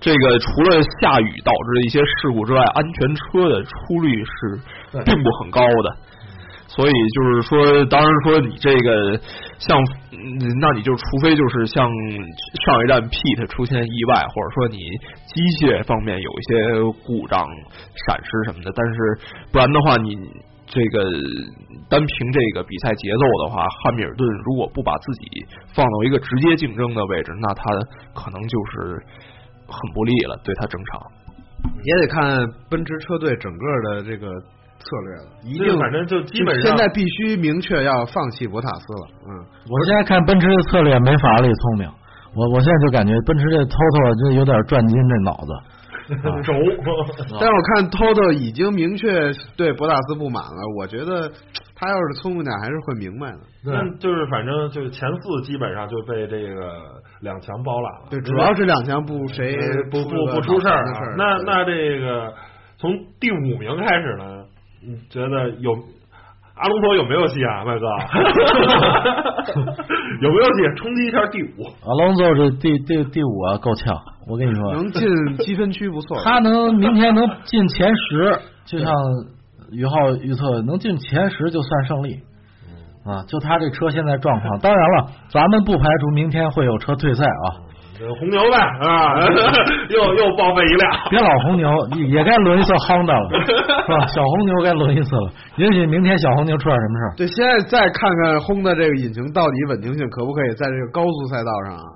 [0.00, 4.60] 这个除了下雨导致的一些事故之外，安全车的出率是
[5.04, 5.96] 并不很高的。
[6.68, 9.20] 所以就是说，当然说你这个
[9.58, 9.78] 像，
[10.60, 11.88] 那你就除非就是像
[12.64, 14.78] 上一站 Pete 出现意外，或者说你
[15.26, 17.46] 机械方面有一些故障、
[18.06, 19.18] 闪失什么的，但是
[19.52, 20.16] 不然的话你。
[20.66, 20.98] 这个
[21.88, 27.62] 单凭这个比赛节奏的话，汉密尔顿如果不把自己放到一个直接竞争的位置，那他
[28.12, 29.00] 可能就是
[29.66, 31.00] 很不利了，对他整场。
[31.82, 34.26] 也得看奔驰车队整个的这个
[34.78, 39.08] 策略了，一定反正就基本上现在必须明确要放弃博塔斯了。
[39.26, 39.30] 嗯，
[39.70, 41.88] 我现在看奔驰的策略没法拉利聪明，
[42.34, 45.52] 我我现在就感觉奔驰这 Toto 就有点转筋这脑子。
[46.42, 46.52] 轴，
[47.32, 51.30] 但是我看 Toto 已经明确对博塔斯不满了，我觉得
[51.74, 53.38] 他要是聪明点，还是会明白的。
[53.64, 58.06] 那就是反正就是前四基本上就被这个两强包揽了。
[58.10, 59.56] 对，主要是两强不谁
[59.90, 61.14] 不不不出事儿啊。
[61.16, 62.32] 那那这个
[62.78, 64.44] 从第五名开始呢，
[64.82, 65.76] 你觉得有？
[66.56, 67.86] 阿隆索有没有戏啊，麦哥？
[70.22, 70.74] 有没有戏？
[70.76, 71.66] 冲击一下第五。
[71.84, 73.94] 阿隆索这第第第五啊，够呛。
[74.26, 75.06] 我跟你说，能进
[75.38, 76.18] 积分区不错。
[76.24, 78.90] 他能明天能进前十，就像
[79.70, 82.20] 宇浩预测，能进前十就算胜利。
[83.04, 87.62] 啊，就他这车现在状况，当然了，咱们不排除明天会有车退赛啊。
[88.18, 89.14] 红牛呗啊，
[89.90, 90.92] 又又报废一辆。
[91.10, 91.70] 别老红牛，
[92.08, 94.06] 也该轮一次 Honda 了，是吧？
[94.12, 95.30] 小红牛该轮一次了。
[95.56, 97.10] 也许明天小红牛出点什么事儿。
[97.16, 101.86] 对，现在再看看 Honda 这个引擎到底稳定性可不可以在这个高速赛道上啊？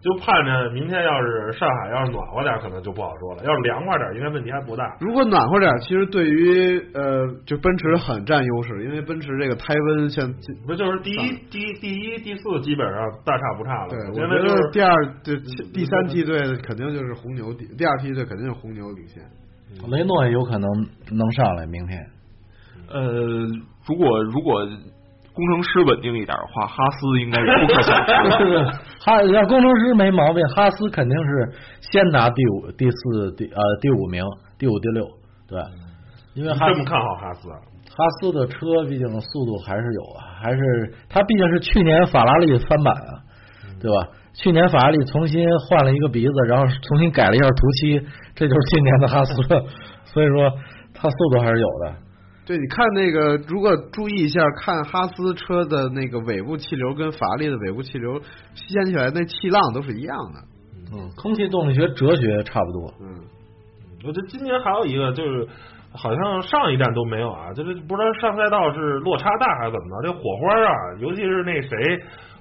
[0.00, 3.42] 就盼着明天要是上海要是暖和点，可能就不好说了。
[3.42, 4.96] 要是凉快点，应该问题还不大。
[5.00, 10.32] 如果暖和点，其实对于呃，就奔驰很占优势，因为奔驰这个胎温像
[10.64, 13.88] 不就是第一、第一、第一、第四基本上大差不差了。
[13.88, 14.94] 对，我觉得第二、
[15.24, 15.36] 第
[15.72, 19.20] 第三梯队肯定就是红牛，第第二梯队肯定是红牛领先。
[19.90, 20.70] 雷诺也有可能
[21.10, 22.06] 能上来明天。
[22.88, 23.02] 呃，
[23.84, 24.64] 如果如果。
[25.38, 27.80] 工程师稳定一点的话，哈斯应该是不可。
[29.06, 34.24] 哈，要工程师没毛病，哈斯肯定是先拿第五、第四、第呃第五名，
[34.58, 35.06] 第五、第六，
[35.48, 35.62] 对。
[36.34, 37.48] 因为这么看好哈斯？
[37.48, 40.58] 哈斯的车毕竟速度还是有啊，还是
[41.08, 43.22] 他毕竟是去年法拉利翻版啊，
[43.80, 44.08] 对吧？
[44.34, 48.00] 去年法拉利重新换了一个鼻子，然后重新改了一下涂漆，
[48.34, 49.34] 这就是今年的哈斯，
[50.12, 50.52] 所以说
[50.94, 52.07] 他速度还是有的。
[52.48, 58.18] 对，你看那个，如果注意一下，看哈斯车的那个尾部气流跟法拉利的尾部气流
[58.54, 60.40] 掀起来那气浪都是一样的。
[60.96, 62.94] 嗯，空气动力学哲学差不多。
[63.02, 63.20] 嗯，
[64.02, 65.46] 我觉得今年还有一个就是，
[65.92, 71.68] 好像上一站都没有啊，就是不知道上赛道是落差大还是怎么着，这火花啊，尤其是那谁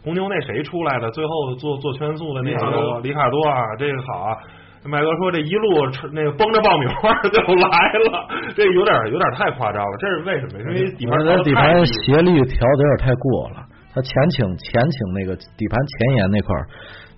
[0.06, 4.38] 红牛那谁出来的，最后做做圈速的那个里卡多啊，这个好啊。
[4.86, 9.98] 麦哥说：“这一路那个崩着爆米花就来了，这有点有点太夸张了。
[10.00, 10.60] 这是为什么？
[10.60, 16.68] 因为底盘底盘斜率调的有点太过了，它前倾前倾那个底盘前沿那块儿，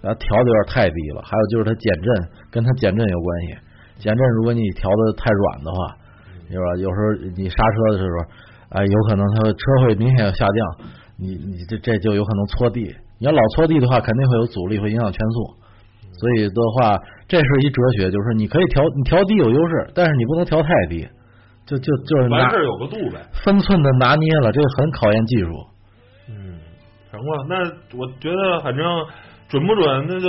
[0.01, 1.21] 呃，调的有点太低了。
[1.21, 3.57] 还有就是它减震，跟它减震有关系。
[4.01, 5.93] 减震如果你调的太软的话，
[6.49, 6.65] 是吧？
[6.81, 8.17] 有时候你刹车的时候，
[8.79, 10.89] 哎，有可能它车会明显要下降。
[11.19, 12.95] 你你这这就有可能搓地。
[13.19, 15.53] 你要老搓地的话，肯定会有阻力，会影响圈速。
[16.17, 16.97] 所以的话。”
[17.29, 21.07] 这是一哲学，就是你可以调，你调低有优势，但是你不能调太低，
[21.65, 25.51] 就就就是完事儿有个度呗，分寸的拿捏了，这个很考验技术。
[26.27, 26.57] 嗯，
[27.11, 27.55] 成了，那
[27.95, 28.83] 我觉得反正
[29.47, 30.27] 准不准，那就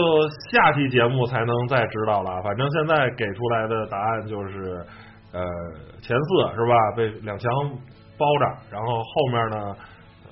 [0.53, 2.43] 下期节目才能再知道了。
[2.43, 4.85] 反正现在给出来的答案就是
[5.33, 5.41] 呃
[6.03, 6.75] 前四是吧？
[6.95, 7.51] 被两强
[8.19, 9.75] 包着，然后后面呢，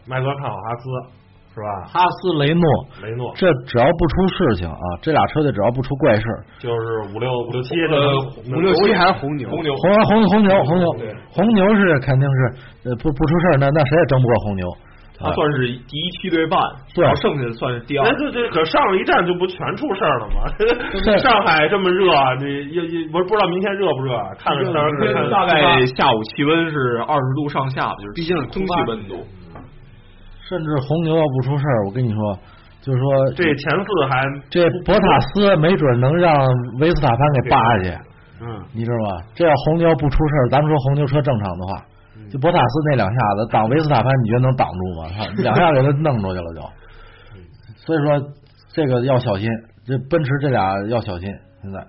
[0.06, 1.18] 麦克看好哈斯。
[1.58, 1.90] 是吧？
[1.90, 2.62] 哈斯雷诺，
[3.02, 8.14] 雷诺，这只要不出事情啊，这俩车队只要不出怪事儿，就是五六五六七，呃，
[8.54, 10.86] 五六七还是红牛，红牛，红红红牛，红牛，
[11.34, 14.66] 红牛是肯定是呃不不出事儿，那那谁也争不过红牛。
[15.20, 16.60] 他算是第一梯队半，
[16.94, 18.04] 对，剩下的算是第二。
[18.06, 20.46] 那这这可上了一站就不全出事儿了吗？
[21.18, 22.06] 上海这么热，
[22.38, 24.14] 这也也不不知道明天热不热？
[24.38, 29.16] 看看大概下午气温是二十度上下吧，就是毕竟空气温度。
[30.48, 32.38] 甚至红牛要不出事儿，我跟你说，
[32.80, 36.34] 就是说这前四还这博塔斯没准能让
[36.80, 37.90] 维斯塔潘给扒下去，
[38.40, 39.22] 嗯，你知道吗？
[39.34, 41.84] 这要红牛不出事儿，咱们说红牛车正常的话，
[42.30, 45.08] 就博塔斯那两下子挡维斯塔潘，你觉得能挡住吗？
[45.16, 46.60] 他 两下给他弄出去了就。
[47.76, 48.22] 所以说
[48.72, 49.48] 这个要小心，
[49.86, 51.28] 这奔驰这俩要小心。
[51.62, 51.84] 现在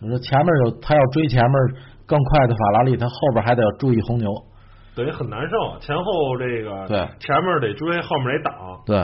[0.00, 1.52] 你说前面有他要追前面
[2.06, 4.30] 更快的法拉利，他后边还得要注意红牛。
[4.98, 8.52] 等于很难受，前后这个对前面得追，后面得挡。
[8.84, 8.98] 对，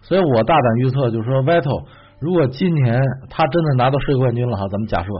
[0.00, 1.86] 所以我大胆预测，就是说，Vettel
[2.20, 5.10] 如果今年他真的拿到世界冠军了哈，咱们假设，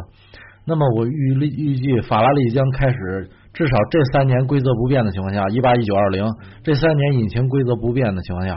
[0.65, 6.25] 那么我预预计法拉利将开始至少这三年规则不变的情况下，一八一九二零
[6.63, 8.55] 这三年引擎规则不变的情况下，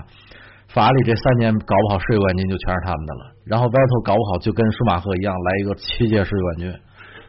[0.69, 3.21] 法拉利这三年搞不好世界冠军就全是他们的了。
[3.47, 6.79] 然后 Vettel 搞不好就跟舒马赫一样来一个七届世界冠军，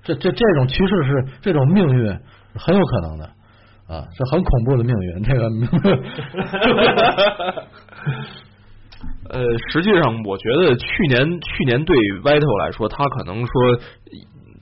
[0.02, 2.12] 这这这种趋势是这种命运
[2.60, 3.30] 很有可能的。
[3.88, 5.22] 啊，是很恐怖的命运。
[5.22, 5.44] 这个，
[9.28, 13.52] 呃，实际上，我觉得去年去年对 Vital 来说，他可能说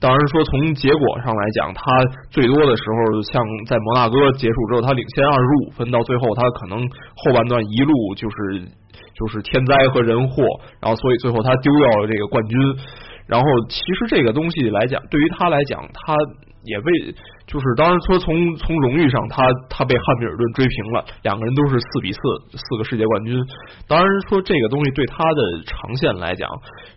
[0.00, 1.82] 当然说从结果上来讲，他
[2.30, 6.82] 最多的时候像在摩纳哥结束之后，他领先二十五分，到最后他可能
[7.14, 8.66] 后半段一路就是
[9.14, 10.42] 就是天灾和人祸，
[10.80, 12.58] 然后所以最后他丢掉了这个冠军。
[13.28, 16.16] 然后其实这个东西来讲，对于他来讲，他
[16.64, 17.14] 也为
[17.46, 22.18] 就是当然说从从荣誉上，他他被汉密尔顿追平了，两个人都是四比四
[22.56, 23.36] 四个世界冠军。
[23.88, 26.48] 当然说这个东西对他的长线来讲，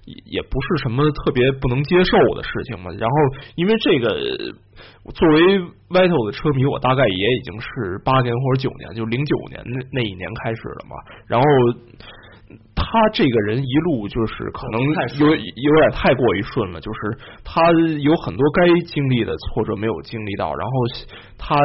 [0.05, 2.91] 也也不是什么特别不能接受的事情嘛。
[2.97, 3.15] 然后
[3.55, 4.09] 因为这个
[5.13, 5.59] 作为
[5.89, 10.95] Vital 的车迷，我大概也已经是八年或者九年，就零九年那那一年开始了嘛。
[11.27, 11.45] 然后。
[12.75, 14.81] 他这个人一路就是可能
[15.19, 17.61] 有有点太过于顺了，就是他
[17.99, 20.73] 有很多该经历的挫折没有经历到，然后
[21.37, 21.55] 他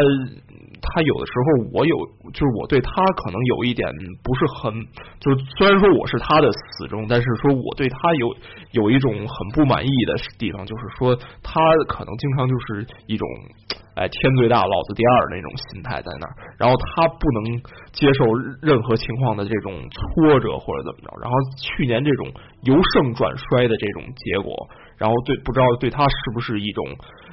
[0.83, 1.97] 他有的时候我有
[2.33, 2.91] 就是我对他
[3.23, 3.89] 可能有一点
[4.25, 4.73] 不是很，
[5.21, 8.37] 就虽然说我是他的死忠，但是说我对他有
[8.73, 13.27] 有一种很不满意的地方，就是说他可能经常就是一种。
[13.97, 17.61] 哎，天最大，老子第二那种心态在那儿，然后他不能
[17.93, 18.25] 接受
[18.63, 24.55] 任何情况的这种挫折或者怎么着，然后去年这种由盛转衰的这种结果，
[24.97, 26.87] 然后对不知道对他是不是一种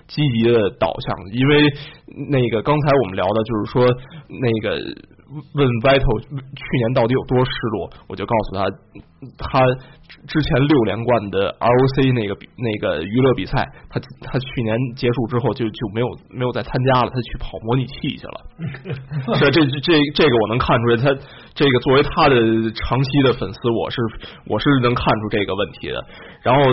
[0.08, 1.16] 积极的导向？
[1.34, 1.62] 因为
[2.30, 3.86] 那个刚才我们聊的就是说
[4.30, 4.82] 那个。
[5.28, 8.64] 问 Vital 去年到底有多失落，我就告诉他，
[9.36, 9.60] 他
[10.24, 18.38] 之前六连冠的 ROC 那个那个娱乐比赛，他他去年结束之后就就没有没有再参加了，他去跑模拟器去了。
[19.36, 21.12] 这这这这个我能看出来，他
[21.52, 24.00] 这个作为他的长期的粉丝，我是
[24.48, 26.00] 我是能看出这个问题的。
[26.42, 26.64] 然后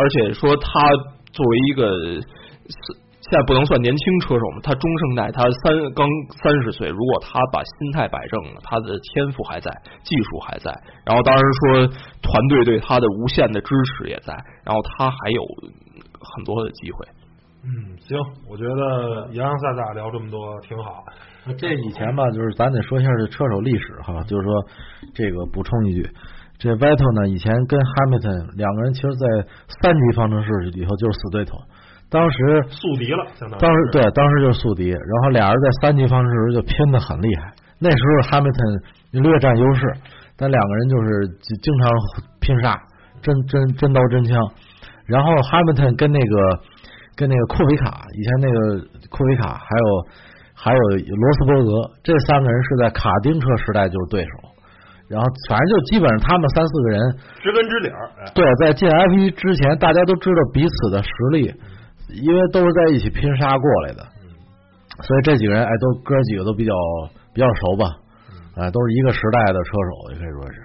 [0.00, 0.88] 而且说他
[1.36, 2.24] 作为一个。
[2.68, 6.06] 现在不能算年轻车手嘛，他中生代，他三刚
[6.40, 9.68] 三十岁，如果他把心态摆正了，他的天赋还在，
[10.04, 10.70] 技术还在，
[11.04, 11.86] 然后当然说
[12.22, 14.32] 团队对他的无限的支持也在，
[14.64, 15.42] 然后他还有
[16.20, 17.06] 很多的机会。
[17.64, 18.16] 嗯，行，
[18.48, 21.04] 我觉得洋洋洒洒聊这么多挺好。
[21.58, 24.64] 这以前吧，就是咱得说一下这车手历史哈，就是说
[25.12, 26.08] 这个补充一句，
[26.56, 29.26] 这 Vettel 呢以前跟 Hamilton 两个人其实，在
[29.82, 31.58] 三级方程式里头就是死对头。
[32.10, 32.36] 当时
[32.70, 34.88] 宿敌了，相当于当时对，当时就是宿敌。
[34.88, 37.52] 然后俩人在三级方程式就拼的很厉害。
[37.78, 39.80] 那时候哈密顿略占优势，
[40.36, 41.28] 但两个人就是
[41.60, 41.90] 经常
[42.40, 42.74] 拼杀，
[43.20, 44.36] 真真真刀真枪。
[45.06, 46.34] 然后哈密顿跟那个
[47.14, 48.80] 跟那个库维卡，以前那个
[49.10, 49.84] 库维卡，还有
[50.54, 54.30] 还有罗斯伯格，这三个人是在卡丁车时代就是对手。
[55.08, 57.00] 然后反正就基本上他们三四个人
[57.40, 58.10] 知根知底儿。
[58.34, 61.52] 对，在进 F 一之前，大家都知道彼此的实力。
[62.08, 64.02] 因为都是在一起拼杀过来的，
[65.02, 66.72] 所以这几个人哎，都哥几个都比较
[67.34, 67.84] 比较熟吧，
[68.56, 70.60] 哎，都是一个时代的车手，也可以说是，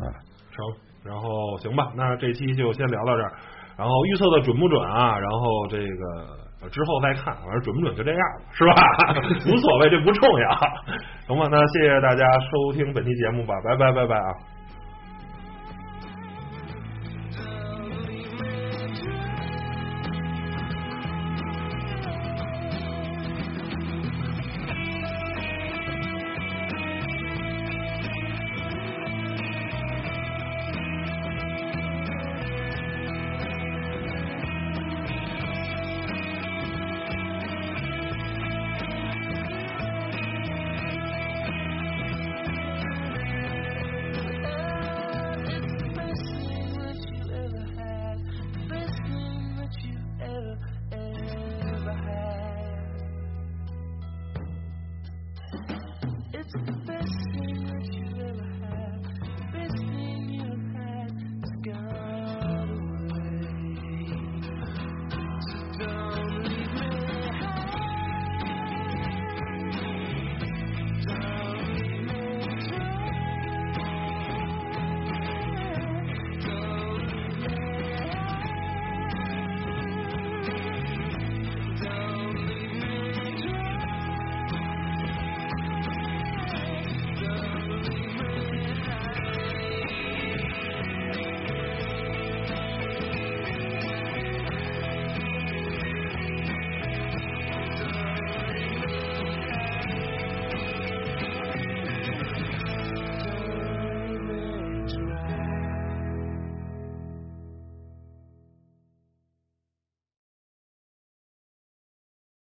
[0.00, 0.08] 啊，
[0.50, 0.64] 成，
[1.04, 3.32] 然后行吧，那这期就先聊到这儿，
[3.76, 5.18] 然后预测的准不准啊？
[5.18, 8.72] 然后这个之后再看，反正准不准就这样了，是吧？
[9.52, 10.50] 无所谓，这不重要，
[11.28, 11.46] 行吧？
[11.50, 14.28] 那谢谢大家收听本期节目吧，拜拜拜拜啊！